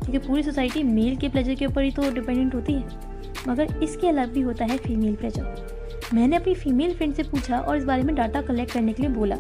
क्योंकि 0.00 0.18
पूरी 0.18 0.42
सोसाइटी 0.42 0.82
मेल 0.84 1.16
के 1.16 1.28
प्लेजर 1.28 1.54
के 1.54 1.66
ऊपर 1.66 1.82
ही 1.82 1.90
तो 1.90 2.10
डिपेंडेंट 2.12 2.54
होती 2.54 2.72
है। 2.72 3.09
मगर 3.48 3.82
इसके 3.82 4.08
अलग 4.08 4.32
भी 4.32 4.40
होता 4.40 4.64
है 4.64 4.78
फीमेल 4.78 5.16
प्लेजर 5.16 5.78
मैंने 6.14 6.36
अपनी 6.36 6.54
फीमेल 6.54 6.94
फ्रेंड 6.94 7.14
से 7.14 7.22
पूछा 7.22 7.58
और 7.58 7.76
इस 7.76 7.84
बारे 7.84 8.02
में 8.02 8.14
डाटा 8.14 8.42
कलेक्ट 8.42 8.72
करने 8.72 8.92
के 8.92 9.02
लिए 9.02 9.10
बोला। 9.10 9.36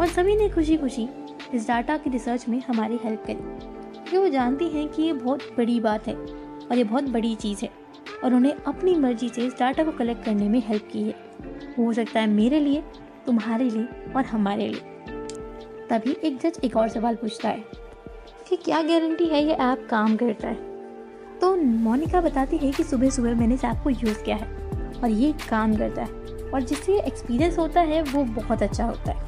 और 0.00 0.06
सभी 0.06 0.36
ने 0.36 0.48
खुशी 0.48 0.76
खुशी 0.76 1.08
इस 1.54 1.68
डाटा 1.68 1.96
की 1.96 2.10
रिसर्च 2.10 2.48
में 2.48 2.62
हमारी 2.68 2.98
हेल्प 3.04 3.24
करी। 3.26 3.34
क्योंकि 3.34 4.16
वो 4.16 4.28
जानती 4.28 4.68
हैं 4.68 4.88
कि 4.88 5.02
ये 5.02 5.12
बहुत 5.12 5.40
बड़ी 5.58 5.80
बात 5.80 6.08
है 6.08 6.14
और 6.14 6.76
ये 6.76 6.84
बहुत 6.84 7.04
बड़ी 7.04 7.34
चीज़ 7.34 7.58
है 7.62 7.70
और 8.24 8.34
उन्हें 8.34 8.52
अपनी 8.52 8.94
मर्ज़ी 8.94 9.28
से 9.28 9.42
इस 9.42 9.52
डाटा 9.58 9.84
को 9.84 9.90
कलेक्ट 9.90 10.24
करने 10.24 10.48
में 10.48 10.62
हेल्प 10.66 10.88
की 10.92 11.02
है। 11.02 11.14
हो 11.78 11.92
सकता 11.92 12.20
है 12.20 12.26
मेरे 12.26 12.60
लिए, 12.60 12.82
तुम्हारे 13.26 13.64
लिए 13.64 14.12
और 14.16 14.24
हमारे 14.24 14.68
लिए। 14.68 14.80
तभी 15.90 16.16
एक 16.24 16.38
जज 16.38 16.60
एक 16.64 16.76
और 16.76 16.88
सवाल 16.88 17.14
पूछता 17.14 17.48
है 17.48 17.64
कि 18.48 18.56
क्या 18.56 18.82
गारंटी 18.82 19.24
है 19.24 19.44
ये 19.44 19.52
ऐप 19.52 19.86
काम 19.90 20.16
करता 20.16 20.48
है? 20.48 20.73
तो 21.40 21.54
मोनिका 21.56 22.20
बताती 22.20 22.56
है 22.56 22.70
कि 22.72 22.84
सुबह 22.84 23.10
सुबह 23.10 23.34
मैंने 23.34 23.54
इस 23.54 23.64
ऐप 23.64 23.80
को 23.84 23.90
यूज़ 23.90 24.22
किया 24.22 24.36
है 24.36 24.46
और 25.02 25.08
ये 25.08 25.32
काम 25.48 25.76
करता 25.76 26.02
है 26.02 26.50
और 26.50 26.60
जिससे 26.60 26.98
एक्सपीरियंस 27.00 27.58
होता 27.58 27.80
है, 27.80 28.02
वो 28.02 28.24
बहुत 28.24 28.62
अच्छा 28.62 28.84
होता 28.84 29.12
है। 29.12 29.22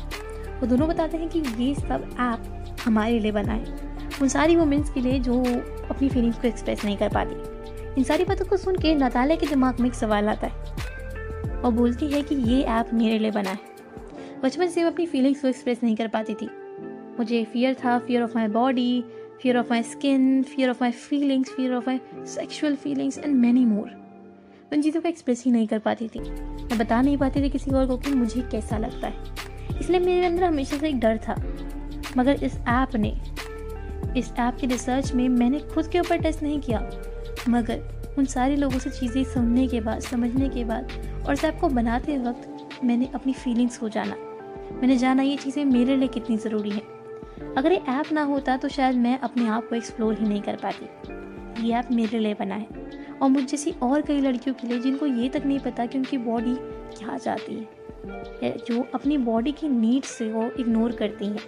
वो 0.61 0.67
दोनों 0.67 0.89
बताते 0.89 1.17
हैं 1.17 1.29
कि 1.29 1.39
ये 1.39 1.75
सब 1.75 2.09
ऐप 2.21 2.77
हमारे 2.85 3.19
लिए 3.19 3.33
बनाए 3.33 3.65
उन 4.23 4.29
सारी 4.29 4.57
वुमेंस 4.57 4.91
के 4.91 5.01
लिए 5.01 5.19
जो 5.19 5.41
अपनी 5.91 6.09
फीलिंग्स 6.09 6.39
को 6.39 6.49
एक्सप्रेस 6.49 6.85
नहीं 6.85 6.97
कर 6.97 7.09
पाती। 7.09 7.95
इन 7.99 8.05
सारी 8.05 8.25
बातों 8.25 8.45
को 8.45 8.57
सुन 8.57 8.77
के 8.77 8.95
नताले 8.95 9.37
के 9.37 9.47
दिमाग 9.47 9.81
में 9.81 9.89
एक 9.89 9.95
सवाल 9.95 10.29
आता 10.29 10.47
है 10.47 11.61
और 11.61 11.73
बोलती 11.73 12.07
है 12.07 12.23
कि 12.23 12.35
ये 12.35 12.63
ऐप 12.63 12.91
मेरे 12.95 13.19
लिए 13.19 13.31
बना 13.31 13.51
है। 13.51 13.59
बचपन 14.43 14.69
से 14.69 14.85
वो 14.85 14.91
अपनी 14.91 15.07
फीलिंग्स 15.07 15.43
को 15.43 15.49
एक्सप्रेस 15.49 15.83
नहीं 15.83 15.97
कर 15.97 16.09
पाती 16.09 16.35
थी। 16.35 16.49
मुझे 17.19 17.45
फियर 17.45 17.75
था 17.75 17.99
fear 17.99 18.23
of 18.23 18.33
my 18.35 18.49
body 18.49 19.05
fear 19.43 19.57
of 19.63 19.71
my 19.71 19.83
skin, 19.83 20.45
fear 20.45 20.69
of 20.73 20.81
my 20.81 20.91
feelings, 20.91 21.49
fear 21.51 21.73
of 21.79 21.89
my 21.89 21.99
sexual 22.25 22.77
feelings 22.85 23.19
and 23.19 23.45
many 23.45 23.65
more. 23.67 23.89
उन 24.73 24.83
चीज़ों 24.83 25.01
को 25.01 25.09
एक्सप्रेस 25.09 25.45
ही 25.45 25.51
नहीं 25.51 25.67
कर 25.67 25.79
पाती 25.79 26.09
थी। 26.09 26.21
मैं 26.21 26.79
बता 26.79 27.03
नहीं 27.03 27.17
पाती 27.17 27.43
थी 27.43 27.51
किसी 27.51 27.71
और 27.71 27.87
को 27.87 27.97
कि 27.97 28.11
मुझे 28.11 28.41
कैसा 28.41 28.79
लगता 28.79 29.09
है। 29.09 29.35
इसलिए 29.81 30.01
मेरे 30.01 30.27
अंदर 30.27 30.45
हमेशा 30.45 30.77
से 30.77 30.89
एक 30.89 31.01
डर 31.01 31.19
था। 31.19 31.37
मगर 32.17 32.45
इस 32.45 32.57
ऐप 32.57 32.97
ने 32.97 33.17
इस 34.17 34.33
ऐप 34.39 34.57
की 34.61 34.67
रिसर्च 34.67 35.13
में 35.13 35.29
मैंने 35.29 35.59
खुद 35.59 35.87
के 35.87 36.01
ऊपर 36.01 36.19
टेस्ट 36.19 36.43
नहीं 36.43 36.61
किया। 36.61 36.91
मगर 37.49 38.15
उन 38.19 38.25
सारे 38.25 38.57
लोगों 38.57 38.79
से 38.79 38.91
चीज़ें 38.91 39.25
सुनने 39.25 39.69
के 39.69 39.81
बाद 39.81 40.01
समझने 40.01 40.49
के 40.49 40.65
बाद 40.65 40.93
और 41.27 41.33
इस 41.33 41.45
ऐप 41.45 41.59
को 41.61 41.69
बनाते 41.69 42.19
वक्त 42.19 42.69
मैंने 42.85 43.11
अपनी 43.15 43.33
फीलिंग्स 43.33 43.79
को 43.79 43.89
जाना। 43.89 44.17
मैंने 44.73 44.97
जाना 44.97 45.23
ये 45.23 45.37
चीज़ें 45.37 45.65
मेरे 45.65 45.97
लिए 45.97 46.09
कितनी 46.09 46.37
ज़रूरी 46.37 46.71
हैं। 46.71 46.96
अगर 47.57 47.73
ये 47.73 47.83
ऐप 47.89 48.13
ना 48.13 48.23
होता 48.23 48.57
तो 48.57 48.69
शायद 48.69 48.97
मैं 48.97 49.19
अपने 49.19 49.47
आप 49.49 49.69
को 49.69 49.77
एक्सप्लोर 49.77 50.15
ही 50.15 50.29
नहीं 50.29 50.41
कर 50.43 50.57
पाती। 50.57 51.67
ये 51.67 51.75
ऐप 51.75 51.89
मेरे 51.93 52.19
लिए 52.19 52.35
बना 52.35 52.55
है। 52.55 52.67
और 53.23 53.29
मुझ 53.29 53.45
जैसी 53.45 53.71
और 53.83 54.03
कई 54.03 54.21
लड़कियों 54.21 54.55
के 54.55 54.67
लिए 54.67 54.79
जिनको 54.79 55.07
ये 55.07 55.29
तक 55.29 55.47
नहीं 55.47 55.59
पता 55.59 55.87
कि 55.87 55.99
उनकी 55.99 56.19
बॉडी 56.19 56.55
क्या 56.99 57.17
चाहती 57.19 57.55
है 57.55 58.57
जो 58.59 58.83
अपनी 58.95 59.19
बॉडी 59.19 59.53
की 59.53 59.69
नीड्स 59.69 60.09
से 60.09 60.33
वो 60.33 60.51
इग्नोर 60.51 60.93
करती 60.93 61.27
हैं। 61.27 61.39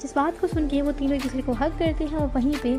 जिस 0.00 0.14
बात 0.16 0.38
को 0.40 0.46
सुन 0.46 0.68
के 0.68 0.82
वो 0.82 0.92
तीनों 0.92 1.16
एक 1.16 1.22
दूसरे 1.22 1.42
को 1.42 1.52
हक 1.52 1.78
करते 1.78 2.04
हैं 2.04 2.18
और 2.18 2.28
वहीं 2.28 2.54
पे 2.62 2.76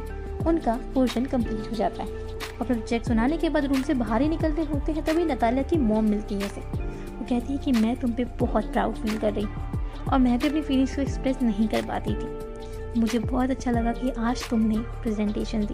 उनका 0.49 0.79
पोर्शन 0.93 1.25
कंप्लीट 1.25 1.69
हो 1.71 1.75
जाता 1.75 2.03
है। 2.03 2.09
और 2.53 2.65
प्रोजेक्ट 2.65 3.07
सुनाने 3.07 3.37
के 3.37 3.49
बाद 3.49 3.65
रूम 3.65 3.81
से 3.81 3.93
बाहर 3.93 4.21
ही 4.21 4.29
निकलते 4.29 4.63
होते 4.63 4.91
हैं, 4.91 5.03
तभी 5.05 5.25
नतालिया 5.25 5.63
की 5.63 5.77
मॉम 5.77 6.09
मिलती 6.09 6.35
है 6.35 6.45
इसे 6.45 6.61
वो 6.61 7.25
कहती 7.29 7.53
है 7.53 7.59
कि 7.59 7.71
मैं 7.71 7.95
तुम 7.95 8.11
पे 8.11 8.25
बहुत 8.39 8.71
प्राउड 8.73 8.95
फील 8.95 9.17
कर 9.17 9.33
रही 9.33 9.43
हूँ। 9.43 9.72
और 10.13 10.19
मैं 10.19 10.37
भी 10.39 10.47
अपनी 10.47 10.61
फीलिंग्स 10.61 10.95
को 10.95 11.01
एक्सप्रेस 11.01 11.41
नहीं 11.41 11.67
कर 11.67 11.85
पाती 11.85 12.13
थी। 12.13 12.99
मुझे 12.99 13.19
बहुत 13.19 13.49
अच्छा 13.49 13.71
लगा 13.71 13.91
कि 13.91 14.09
आज 14.09 14.49
तुमने 14.49 14.77
प्रेजेंटेशन 14.77 15.65
दी 15.65 15.73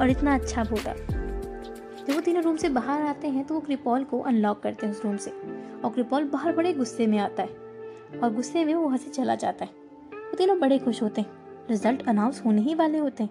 और 0.00 0.10
इतना 0.10 0.34
अच्छा 0.34 0.64
बोला। 0.64 0.92
जब 2.06 2.14
वो 2.14 2.20
तीनों 2.20 2.42
रूम 2.42 2.56
से 2.56 2.68
बाहर 2.68 3.02
आते 3.02 3.28
हैं 3.28 3.44
तो 3.44 3.54
वो 3.54 3.60
क्रिपॉल 3.60 4.04
को 4.04 4.20
अनलॉक 4.20 4.62
करते 4.62 4.86
हैं 4.86 4.92
उस 4.92 5.04
रूम 5.04 5.16
से 5.16 5.30
और 5.84 5.90
क्रिपॉल 5.90 6.24
बाहर 6.24 6.56
बड़े 6.56 6.72
गुस्से 6.72 7.06
में 7.06 7.18
आता 7.18 7.42
है 7.42 8.20
और 8.20 8.32
गुस्से 8.34 8.64
में 8.64 8.74
वो 8.74 8.82
वहाँ 8.82 8.98
से 8.98 9.10
चला 9.10 9.34
जाता 9.34 9.64
है। 9.64 9.70
वो 10.12 10.36
तीनों 10.36 10.58
बड़े 10.60 10.78
खुश 10.78 11.02
होते 11.02 11.20
हैं। 11.20 11.66
रिज़ल्ट 11.70 12.08
अनाउंस 12.08 12.42
होने 12.46 12.62
ही 12.62 12.74
वाले 12.74 12.98
होते 12.98 13.22
हैं। 13.22 13.30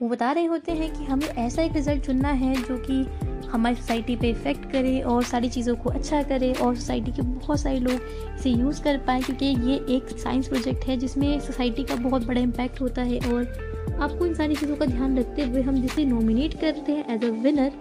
वो 0.00 0.08
बता 0.08 0.32
रहे 0.32 0.44
होते 0.44 0.72
हैं 0.72 0.92
कि 0.92 1.04
हमें 1.04 1.26
ऐसा 1.26 1.62
एक 1.62 1.72
रिज़ल्ट 1.72 2.04
चुनना 2.04 2.28
है 2.28 2.54
जो 2.54 2.78
कि 2.78 3.02
हमारी 3.52 3.74
सोसाइटी 3.74 4.16
पे 4.16 4.30
इफ़ेक्ट 4.30 4.72
करे 4.72 5.00
और 5.00 5.22
सारी 5.22 5.48
चीज़ों 5.48 5.76
को 5.76 5.90
अच्छा 5.90 6.22
करे 6.22 6.52
और 6.52 6.74
सोसाइटी 6.76 7.12
के 7.12 7.22
बहुत 7.22 7.60
सारे 7.60 7.78
लोग 7.80 8.00
इसे 8.38 8.50
यूज़ 8.50 8.82
कर 8.82 8.98
पाएँ 8.98 9.22
क्योंकि 9.22 9.46
ये 9.46 9.96
एक 9.96 10.18
साइंस 10.18 10.48
प्रोजेक्ट 10.48 10.84
है 10.84 10.96
जिसमें 10.96 11.40
सोसाइटी 11.40 11.84
का 11.84 11.94
बहुत 11.96 12.26
बड़ा 12.26 12.40
इम्पैक्ट 12.40 12.80
होता 12.80 13.02
है 13.02 13.18
और 13.18 13.42
आपको 14.00 14.26
इन 14.26 14.34
सारी 14.34 14.56
चीज़ों 14.56 14.76
का 14.76 14.86
ध्यान 14.86 15.18
रखते 15.18 15.42
हुए 15.42 15.62
हम 15.62 15.74
जिसे 15.74 16.04
नॉमिनेट 16.04 16.60
करते 16.60 16.92
हैं 16.92 17.14
एज 17.14 17.24
अ 17.24 17.28
विनर 17.28 17.72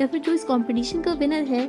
या 0.00 0.06
फिर 0.06 0.20
जो 0.20 0.32
इस 0.32 0.44
कॉम्पिटिशन 0.44 1.02
का 1.02 1.12
विनर 1.12 1.42
है, 1.42 1.66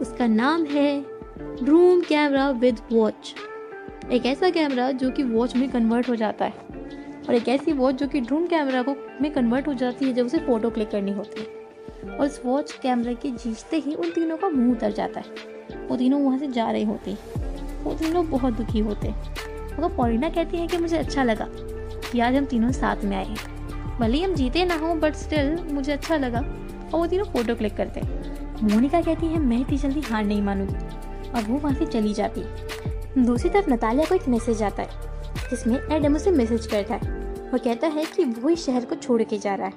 उसका 0.00 0.26
नाम 0.26 0.64
है 0.64 1.00
ड्रूम 1.38 2.00
कैमरा 2.00 2.50
विद 2.50 2.80
वॉच 2.92 3.34
एक 4.12 4.26
ऐसा 4.26 4.50
कैमरा 4.50 4.90
जो 4.90 5.10
कि 5.10 5.22
वॉच 5.22 5.56
में 5.56 5.70
कन्वर्ट 5.70 6.08
हो 6.08 6.16
जाता 6.16 6.44
है 6.44 6.54
और 7.28 7.34
एक 7.34 7.48
ऐसी 7.48 7.72
वॉच 7.72 7.94
जो 7.94 8.08
कि 8.08 8.20
ड्रोन 8.20 8.46
कैमरा 8.46 8.82
को 8.82 8.96
में 9.22 9.32
कन्वर्ट 9.32 9.68
हो 9.68 9.74
जाती 9.74 10.04
है 10.04 10.12
जब 10.12 10.26
उसे 10.26 10.38
फ़ोटो 10.38 10.70
क्लिक 10.70 10.90
करनी 10.90 11.12
होती 11.12 11.40
है। 11.40 11.55
और 12.10 12.26
उस 12.26 12.42
वॉच 12.44 12.72
कैमरे 12.72 13.14
के 13.14 13.30
जीतते 13.30 13.76
ही 13.76 13.94
उन 13.94 14.10
तीनों 14.10 14.36
का 14.36 14.48
मुँह 14.48 14.72
उतर 14.72 14.92
जाता 14.92 15.20
है। 15.20 15.26
वो 15.88 15.96
तीनों 15.96 16.22
वहाँ 16.22 16.38
से 16.38 16.46
जा 16.46 16.70
रहे 16.70 16.84
होते 16.84 17.10
हैं। 17.10 17.18
वो 17.84 17.94
तीनों 17.94 18.30
बहुत 18.30 18.54
दुखी 18.54 18.78
होते 18.78 19.08
हैं। 19.08 19.34
मगर 19.78 19.96
पौरीना 19.96 20.28
कहती 20.28 20.56
है 20.56 20.66
कि 20.66 20.78
मुझे 20.78 20.96
अच्छा 20.96 21.22
लगा 21.22 21.46
कि 22.12 22.20
आज 22.20 22.34
हम 22.34 22.44
तीनों 22.44 22.72
साथ 22.72 22.96
में 23.04 23.16
आए 23.16 23.24
हैं। 23.24 23.56
भले 23.98 24.22
हम 24.22 24.34
जीते 24.34 24.64
ना 24.64 24.76
हो 24.76 24.94
बट 24.94 25.14
स्टिल 25.14 25.58
मुझे 25.72 25.92
अच्छा 25.92 26.16
लगा। 26.16 26.38
और 26.94 27.00
वो 27.00 27.06
तीनों 27.06 27.24
फ़ोटो 27.24 27.54
क्लिक 27.54 27.76
करते 27.76 28.00
हैं। 28.00 28.26
मोनिका 28.62 29.00
कहती 29.00 29.26
है, 29.26 29.38
मैं 29.38 29.60
इतनी 29.60 29.76
जल्दी 29.76 30.00
हार 30.00 30.24
नहीं 30.24 30.42
मानूँगी। 30.42 30.74
और 31.30 31.42
वो 31.42 31.58
वहाँ 31.58 31.74
से 31.74 31.86
चली 31.86 32.14
जाती 32.14 32.42
दूसरी 33.22 33.50
तरफ़ 33.50 33.70
नतालिया 33.70 34.04
को 34.04 34.14
एक 34.14 34.28
मैसेज 34.28 34.62
आता 34.62 34.82
है, 34.82 34.88
जिसमें 35.50 35.80
एडम 35.92 36.16
उसे 36.16 36.30
मैसेज 36.30 36.66
करता 36.66 36.94
है। 36.94 37.16
वो 37.52 37.58
कहता 37.58 37.86
है 37.86 38.04
कि 38.04 38.24
वो 38.24 38.50
इस 38.50 38.66
शहर 38.66 38.84
को 38.84 38.94
छोड़ 38.94 39.22
के 39.22 39.38
जा 39.38 39.54
रहा 39.54 39.66
है 39.66 39.72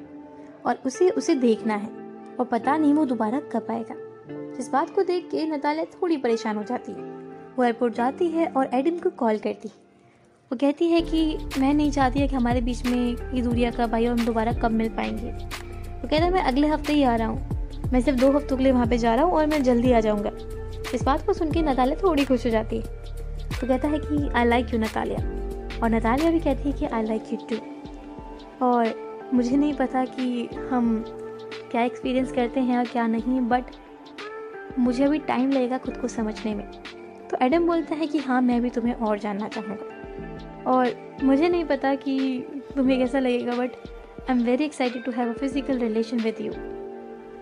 और 0.66 0.80
उसे 0.86 1.10
उसे 1.10 1.36
देखना 1.36 1.74
है। 1.74 1.99
और 2.40 2.46
पता 2.46 2.78
नहीं 2.78 2.94
वो 2.94 3.06
दोबारा 3.06 3.40
कब 3.40 3.68
आएगा। 3.72 3.96
इस 4.60 4.70
बात 4.70 4.90
को 4.90 5.04
देख 5.04 5.30
के 5.32 5.46
नतालिया 5.46 5.86
थोड़ी 5.86 6.18
परेशान 6.18 6.58
हो 6.58 6.64
जाती 6.64 6.92
है। 6.92 7.02
वो 7.58 7.64
एयरपोर्ट 7.64 7.94
जाती 7.94 8.28
है 8.28 8.48
और 8.48 8.70
एडम 8.74 8.98
को 9.00 9.10
कॉल 9.10 9.38
करती 9.38 9.68
है। 9.68 9.74
वो 10.52 10.58
कहती 10.58 10.86
है 10.86 11.02
कि 11.02 11.38
मैं 11.60 11.74
नहीं 11.74 11.92
चाहती 11.92 12.20
है 12.20 12.28
कि 12.28 12.36
हमारे 12.36 12.62
बीच 12.62 12.86
में 12.86 13.16
ये 13.34 13.42
दूरिया 13.42 13.72
कब 13.72 13.94
आई 13.96 14.08
और 14.08 14.20
हम 14.20 14.26
दोबारा 14.26 14.54
कब 14.54 14.72
मिल 14.72 14.90
पाएँगे। 14.90 15.32
वो 15.32 16.08
कहता 16.08 16.26
है, 16.26 16.32
मैं 16.34 16.42
अगले 16.42 16.68
हफ़्ते 16.68 16.94
ही 16.94 17.04
आ 17.04 17.16
रहा 17.16 17.28
हूँ। 17.28 17.92
मैं 17.94 18.02
सिर्फ़ 18.02 18.20
दो 18.20 18.32
हफ्तों 18.32 18.58
के 18.58 18.64
लिए 18.64 18.72
वहाँ 18.72 18.88
पे 18.88 18.98
जा 18.98 19.16
रहा 19.16 19.26
हूँ 19.26 19.34
और 19.34 19.48
मैं 19.48 19.64
जल्दी 19.64 19.92
आ 19.92 20.00
जाऊँगा। 20.00 20.32
इस 20.96 21.04
बात 21.04 21.26
को 21.26 21.34
सुन 21.34 21.52
के 21.52 21.62
नतालिया 21.62 21.98
थोड़ी 22.04 22.26
खुश 22.26 22.46
हो 22.46 22.52
जाती 22.52 22.76
है। 22.76 22.84
तो 23.62 23.68
कहता 23.68 23.88
है 23.88 24.00
कि 24.00 24.30
आई 24.36 24.46
लाइक 24.46 24.74
यू 24.74 24.80
नतालिया। 24.80 25.18
और 25.84 25.90
नतालिया 25.90 26.32
भी 26.32 26.40
कहती 26.40 26.70
है 26.70 26.78
कि 26.78 26.86
आई 26.86 27.04
लाइक 27.04 27.34
यू 27.34 27.38
टू 27.50 27.58
और 28.66 28.94
मुझे 29.34 29.58
नहीं 29.58 29.74
पता 29.74 30.06
कि 30.06 30.50
हम 30.72 31.04
क्या 31.72 31.82
एक्सपीरियंस 31.82 32.32
करते 32.32 32.60
हैं 32.60 32.78
और 32.78 32.86
क्या 32.86 33.08
नहीं 33.08 33.42
बट 33.42 33.64
मुझे 34.80 35.04
अभी 35.04 35.20
टाइम 35.20 35.52
लगेगा 35.52 35.78
खुद 35.78 35.98
को 35.98 36.08
समझने 36.08 36.56
में। 36.56 36.66
तो 37.30 37.38
एडम 37.42 37.68
बोलता 37.68 37.96
है 37.96 38.08
कि 38.08 38.18
हाँ 38.18 38.42
मैं 38.42 38.62
भी 38.62 38.70
तुम्हें 38.70 38.94
और 38.94 39.20
जानना 39.20 39.48
चाहूँगा। 39.48 40.72
और 40.72 41.18
मुझे 41.24 41.50
नहीं 41.50 41.66
पता 41.66 41.96
कि 41.96 42.40
तुम्हें 42.76 43.00
कैसा 43.00 43.20
लगेगा 43.20 43.56
but 43.56 43.72
I 44.30 44.36
am 44.36 44.44
very 44.44 44.66
excited 44.66 45.04
to 45.04 45.12
have 45.12 45.30
a 45.30 45.34
physical 45.34 45.80
relation 45.80 46.18
with 46.18 46.42
you 46.42 46.54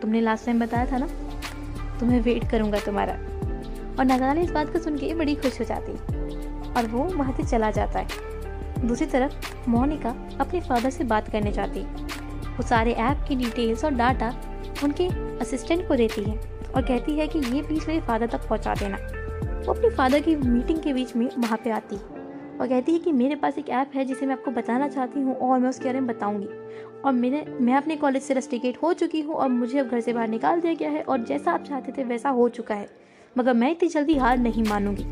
तुमने 0.01 0.21
लास्ट 0.21 0.45
टाइम 0.45 0.59
बताया 0.59 0.91
था 0.91 0.97
ना? 0.97 1.07
तुम्हें 1.99 2.21
वेट 2.21 2.49
करूँगा 2.51 2.79
तुम्हारा। 2.79 3.13
और 3.99 4.05
नगाना 4.05 4.41
इस 4.41 4.51
बात 4.51 4.73
को 4.73 4.79
सुन 4.79 4.97
के 4.97 5.13
बड़ी 5.13 5.35
खुश 5.35 5.59
हो 5.59 5.65
जाती। 5.65 5.91
और 6.71 6.87
वो 6.87 7.03
वहाँ 7.03 7.33
से 7.33 7.43
चला 7.43 7.71
जाता 7.71 7.99
है। 7.99 8.87
दूसरी 8.87 9.05
तरफ़, 9.05 9.69
मोनिका 9.69 10.09
अपने 10.39 10.61
फादर 10.61 10.89
से 10.89 11.03
बात 11.03 11.31
करने 11.31 11.51
चाहती 11.51 11.79
वो 12.57 12.63
सारे 12.63 12.91
ऐप 12.91 13.25
की 13.27 13.35
डिटेल्स 13.35 13.83
और 13.85 13.93
डाटा 13.93 14.33
उनके 14.83 15.07
असिस्टेंट 15.39 15.87
को 15.87 15.95
देती 15.95 16.23
है 16.23 16.37
और 16.75 16.81
कहती 16.81 17.17
है 17.17 17.27
कि 17.27 17.39
ये 17.39 17.61
प्लीज़ 17.61 17.87
मेरे 17.87 17.99
फादर 18.01 18.27
तक 18.27 18.47
पहुँचा 18.49 18.73
देना। 18.73 18.97
वो 19.57 19.73
अपने 19.73 19.89
फादर 19.89 20.19
की 20.19 20.35
मीटिंग 20.35 20.79
के 20.79 20.93
बीच 20.93 21.15
में 21.15 21.29
वहाँ 21.37 21.57
पे 21.63 21.69
आती 21.69 21.95
है 21.95 22.15
और 22.59 22.67
कहती 22.67 22.93
है 22.93 22.99
कि 22.99 23.11
मेरे 23.11 23.35
पास 23.35 23.57
एक 23.57 23.69
ऐप 23.69 23.91
है 23.95 24.05
जिसे 24.05 24.25
मैं 24.25 24.33
आपको 24.33 24.51
बताना 24.51 24.87
चाहती 24.87 25.21
हूँ 25.21 25.35
और 25.35 25.59
मैं 25.59 25.69
उसके 25.69 25.85
बारे 25.85 25.99
में 25.99 26.07
बताऊँगी। 26.07 26.47
और 27.05 27.11
मेरे, 27.13 27.45
मैं 27.61 27.73
अपने 27.73 27.95
कॉलेज 27.95 28.23
से 28.23 28.33
रस्टिकेट 28.33 28.77
हो 28.83 28.93
चुकी 28.93 29.21
हूँ 29.21 29.35
और 29.35 29.49
मुझे 29.49 29.79
अब 29.79 29.87
घर 29.87 29.99
से 30.01 30.13
बाहर 30.13 30.27
निकाल 30.27 30.61
दिया 30.61 30.73
गया 30.73 30.89
है 30.89 31.01
और 31.01 31.23
जैसा 31.23 31.51
आप 31.51 31.63
चाहते 31.63 31.91
थे 31.91 32.03
वैसा 32.03 32.29
हो 32.29 32.47
चुका 32.49 32.75
है। 32.75 32.87
मगर 33.37 33.53
मैं 33.53 33.71
इतनी 33.71 33.89
जल्दी 33.89 34.15
हार 34.15 34.37
नहीं 34.37 34.63
मानूँगी। 34.63 35.05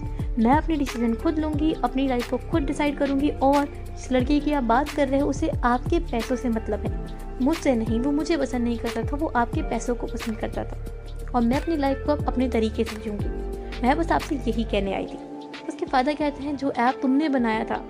मैं 0.44 0.52
अपनी 0.52 0.76
डिसीज़न 0.76 1.14
खुद 1.16 1.40
लूँगी, 1.40 1.74
अपनी 1.84 2.08
लाइफ 2.08 2.30
को 2.30 2.38
खुद 2.52 2.64
डिसाइड 2.64 2.98
करूँगी 2.98 3.30
और 3.30 3.66
जिस 3.66 4.12
लड़की 4.12 4.40
की 4.40 4.54
आप 4.54 4.64
बात 4.64 4.90
कर 4.90 5.08
रहे 5.08 5.20
हो, 5.20 5.30
उसे 5.30 5.52
आपके 5.64 6.00
पैसों 6.02 6.36
से 6.36 6.50
मतलब 6.50 6.80
है। 6.80 7.25
मुझसे 7.42 7.76
नहीं, 7.76 8.00
वो 8.00 8.12
मुझे 8.12 8.38
पसंद 8.38 8.64
नहीं 8.64 8.78
करता 8.78 9.04
था, 9.04 9.18
वो 9.18 9.28
आपके 9.28 9.62
पैसों 9.62 9.96
को 9.96 10.08
पसंद 10.08 10.38
करता 10.38 10.64
था। 10.64 10.78
और 11.36 11.42
मैं 11.42 11.62
अपनी 11.62 11.78
लाइफ 11.78 12.04
को 12.06 12.12
अब 12.12 12.28
अपने 12.28 12.50
तरीके 12.50 12.84
से 12.84 12.96
जीऊँगी। 12.96 13.26
मैं 13.88 13.98
बस 13.98 14.12
आपसे 14.12 14.36
यही 14.36 14.64
कहने 14.64 14.94
आई 14.94 15.06
थी। 15.06 15.18
उसके 15.68 15.86
फादर 15.86 16.14
कहते 16.14 16.44
हैं, 16.44 16.58
जो 16.58 16.72
ऐप 16.72 17.00
तुमने 17.02 17.30
बनाया 17.30 17.64
था, 17.64 17.86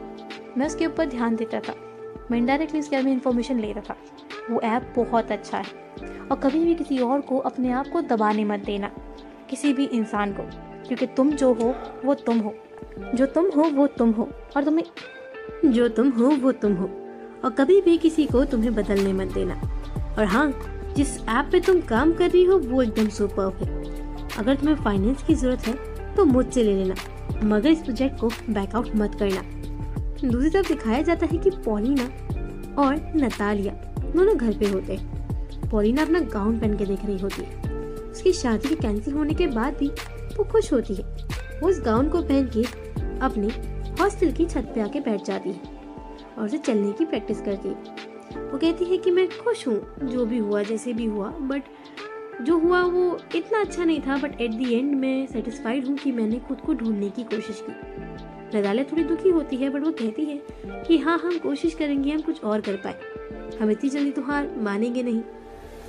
मैं 0.57 0.67
उसके 0.67 0.85
ऊपर 0.85 1.05
ध्यान 1.05 1.35
देता 1.35 1.59
था। 1.59 1.75
मैं 2.31 2.37
इनडायरेक्टली 2.37 2.79
उसके 2.79 2.95
बारे 2.95 3.05
में 3.05 3.13
इन्फॉर्मेशन 3.13 3.59
ले 3.59 3.71
रहा 3.71 3.83
था। 3.89 3.97
वो 4.53 4.61
ऐप 4.61 4.93
बहुत 4.95 5.31
अच्छा 5.31 5.57
है। 5.57 5.85
और 6.31 6.37
कभी 6.37 6.65
भी 6.65 6.75
किसी 6.75 6.99
और 6.99 7.21
को 7.21 7.37
अपने 7.37 7.71
आप 7.71 7.87
को 7.87 8.01
दबाने 8.01 8.45
मत 8.45 8.59
देना। 8.59 8.91
किसी 9.49 9.73
भी 9.73 9.85
इंसान 9.85 10.33
को। 10.33 10.49
क्योंकि 10.87 11.07
तुम 11.07 11.31
जो 11.31 11.53
हो, 11.53 11.75
वो 12.05 12.13
तुम 12.13 12.39
हो। 12.39 12.53
जो 13.15 13.25
तुम 13.25 13.45
हो, 13.45 13.61
वो 13.61 13.87
तुम 13.87 14.11
हो। 14.11 14.31
और 14.57 14.63
तुम्हें, 14.63 14.85
जो 15.71 15.87
तुम 15.87 16.09
हो, 16.09 16.25
वो 16.25 16.51
तुम 16.51 16.73
हो। 16.73 17.04
और 17.45 17.51
कभी 17.51 17.81
भी 17.81 17.97
किसी 17.97 18.25
को 18.25 18.45
तुम्हें 18.45 18.75
बदलने 18.75 19.13
मत 19.13 19.33
देना। 19.33 19.53
और 20.17 20.25
हाँ 20.25 20.51
जिस 20.97 21.17
ऐप 21.17 21.49
पे 21.51 21.59
तुम 21.59 21.81
काम 21.81 22.13
कर 22.13 22.29
रही 22.29 22.43
हो, 22.43 22.57
वो 22.57 22.81
एकदम 22.81 23.07
सुपर 23.07 23.65
है। 23.65 23.83
अगर 24.37 24.55
तुम्हें 24.55 24.75
फाइनेंस 24.75 25.23
की 25.23 25.35
ज़रूरत 25.35 25.67
है 25.67 25.95
तो 26.15 26.25
मुझसे 26.25 26.63
ले 26.63 26.73
लेना। 26.73 26.95
मगर 27.43 27.69
इस 27.69 27.79
प्रोजेक्ट 27.79 28.19
को 28.19 28.27
बैकआउट 28.49 28.95
मत 28.95 29.15
करना। 29.15 29.41
दूसरी 30.27 30.49
तरफ़ 30.49 30.67
दिखाया 30.67 31.01
जाता 31.01 31.25
है 31.25 31.37
कि 31.37 31.49
पॉलिना 31.49 32.03
और 32.81 33.11
नतालिया 33.15 33.73
दोनों 33.99 34.37
घर 34.37 34.57
पे 34.57 34.65
होते 34.65 34.95
हैं। 34.95 35.69
पॉलिना 35.69 36.01
अपना 36.01 36.19
गाउन 36.19 36.59
पहन 36.59 36.77
के 36.77 36.85
देख 36.85 37.05
रही 37.05 37.17
होती 37.17 37.43
है। 37.43 37.61
उसकी 37.93 38.33
शादी 38.33 38.69
के 38.69 38.75
कैंसिल 38.75 39.13
होने 39.13 39.33
के 39.33 39.47
बाद 39.47 39.77
भी 39.77 39.87
वो 40.37 40.43
खुश 40.43 40.73
होती 40.73 40.93
है। 40.93 41.03
वो 41.61 41.69
उस 41.69 41.81
गाउन 41.81 42.09
को 42.09 42.21
पहन 42.21 42.49
के 42.57 42.63
अपने 43.19 43.47
हॉस्टल 44.01 44.31
की 44.31 44.45
छत 44.45 44.71
पे 44.75 44.81
आके 44.81 44.99
बैठ 44.99 45.23
जाती 45.23 45.49
है। 45.49 45.74
और 46.37 46.45
उसे 46.45 46.57
चलने 46.57 46.91
की 46.91 47.05
प्रैक्टिस 47.05 47.41
करती। 47.41 47.69
वो 48.41 48.57
कहती 48.57 48.85
है 48.85 48.97
कि 48.97 49.11
मैं 49.11 49.27
खुश 49.37 49.67
हूँ, 49.67 49.81
जो 50.03 50.25
भी 50.25 50.37
हुआ, 50.37 50.63
जैसे 50.63 50.93
भी 50.93 51.05
हुआ 51.05 51.29
बट 51.29 51.63
जो 52.41 52.57
हुआ 52.57 52.81
वो 52.81 53.19
इतना 53.35 53.59
अच्छा 53.59 53.83
नहीं 53.83 54.01
था 54.01 54.17
बट 54.17 54.41
एट 54.41 54.51
दी 54.51 54.73
एंड 54.73 54.95
मैं 54.95 55.27
सेटिस्फाइड 55.27 55.85
हूँ 55.87 55.97
कि 55.97 56.11
मैंने 56.11 56.39
खुद 56.39 56.61
को 56.61 56.73
ढूँढने 56.73 57.09
की 57.09 57.23
कोशिश 57.23 57.63
की। 57.69 58.57
नदाले 58.57 58.83
थोड़ी 58.83 59.03
दुखी 59.03 59.29
होती 59.29 59.55
है 59.55 59.69
बट 59.69 59.83
वो 59.83 59.91
कहती 59.91 60.25
है 60.25 60.41
कि 60.83 60.97
हाँ 60.97 61.17
हम 61.19 61.37
कोशिश 61.37 61.73
करेंगे, 61.73 62.11
हम 62.11 62.21
कुछ 62.21 62.43
और 62.43 62.61
कर 62.61 62.75
पाए। 62.75 63.57
हम 63.61 63.71
इतनी 63.71 63.89
जल्दी 63.89 64.11
तो 64.11 64.21
हार 64.21 64.49
मानेंगे 64.57 65.03
नहीं। 65.03 65.21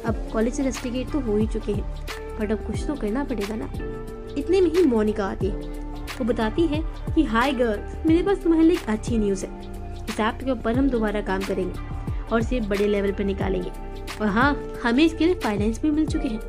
अब 0.04 0.28
कॉलेज 0.32 0.60
से 0.60 1.04
तो 1.04 1.20
हो 1.20 1.36
ही 1.36 1.46
चुके 1.46 1.72
हैं 1.72 1.94
बट 2.40 2.52
अब 2.52 2.66
कुछ 2.66 2.86
तो 2.86 2.94
करना 2.94 3.24
पड़ेगा 3.24 3.54
ना। 3.56 3.70
इतने 4.38 4.60
में 4.60 4.70
ही 4.70 4.82
मोनिका 4.82 5.26
आती 5.26 5.46
है। 5.46 5.60
वो 6.18 6.24
बताती 6.24 6.66
है 6.66 6.82
कि 7.14 7.22
हाय 7.24 7.52
गर्ल्स 7.52 8.06
मेरे 8.06 8.22
पास 8.22 8.38
तुम्हारे 8.38 8.66
लिए 8.66 8.78
अच्छी 8.88 9.18
न्यूज़ 9.18 9.46
है। 9.46 9.76
इस 10.08 10.20
ऐप 10.20 10.38
के 10.44 10.50
ऊपर 10.50 10.76
हम 10.76 10.88
दोबारा 10.90 11.20
काम 11.20 11.42
करेंगे 11.42 12.24
और 12.32 12.40
इसे 12.40 12.60
बड़े 12.60 12.86
लेवल 12.86 13.12
पर 13.12 13.24
निकालेंगे। 13.24 13.70
और 14.20 14.26
हाँ 14.26 14.52
हमें 14.84 15.04
इसके 15.04 15.26
लिए 15.26 15.34
फाइनेंस 15.34 15.82
भी 15.82 15.90
मिल 15.90 16.06
चुके 16.06 16.28
हैं 16.28 16.40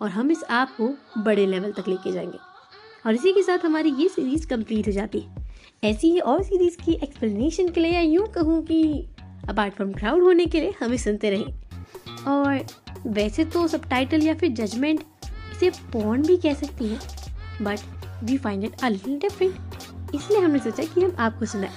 और 0.00 0.10
हम 0.10 0.30
इस 0.30 0.42
ऐप 0.50 0.68
को 0.80 0.88
बड़े 1.22 1.46
लेवल 1.46 1.72
तक 1.72 1.88
लेके 1.88 2.12
जाएँगे। 2.12 2.38
और 3.06 3.14
इसी 3.14 3.32
के 3.32 3.42
साथ 3.42 3.64
हमारी 3.64 3.90
ये 3.90 4.08
सीरीज़ 4.08 4.46
कंप्लीट 4.46 4.86
हो 4.86 4.92
जाती 4.92 5.20
है। 5.20 5.44
ऐसी 5.84 6.10
ही 6.10 6.18
और 6.20 6.42
सीरीज़ 6.42 6.76
की 6.84 6.92
एक्सप्लेनेशन 6.92 7.68
के 7.68 7.80
लिए 7.80 7.92
या 7.92 8.00
यूँ 8.00 8.26
कहूँ 8.26 8.62
कि 8.62 9.06
अपार्ट 9.48 9.74
फ्रॉम 9.74 9.92
क्राउड 9.92 10.22
होने 10.22 10.46
के 10.46 10.60
लिए 10.60 10.74
हमें 10.80 10.96
सुनते 10.96 11.30
रहें। 11.30 12.24
और 12.28 12.66
वैसे 13.06 13.44
तो 13.44 13.66
सब 13.68 13.82
या 13.92 14.34
फिर 14.34 14.52
जजमेंट 14.52 15.00
इसे 15.52 15.70
पॉन 15.92 16.22
भी 16.22 16.36
कह 16.36 16.54
सकती 16.54 16.88
है 16.88 16.98
but 17.62 17.78
we 18.24 18.36
find 18.38 18.64
it 18.64 18.80
a 18.82 18.88
little 18.88 19.18
different 19.18 20.14
इसलिए 20.14 20.40
हमने 20.40 20.58
सोचा 20.58 20.84
कि 20.84 21.00
हम 21.00 21.16
आपको 21.18 21.46
सुनाएँ। 21.46 21.72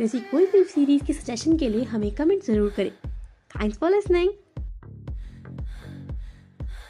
तो 0.00 0.04
ऐसी 0.04 0.18
कोई 0.20 0.44
भी 0.46 0.62
सीरीज़ 0.64 1.02
के 1.04 1.12
सजेशन 1.12 1.56
के 1.58 1.68
लिए 1.68 1.84
हमें 1.84 2.10
कमेंट 2.10 2.44
ज़रूर 2.44 2.70
करें। 2.76 2.90
Thanks 3.52 3.78
for 3.78 3.90
listening 3.90 4.30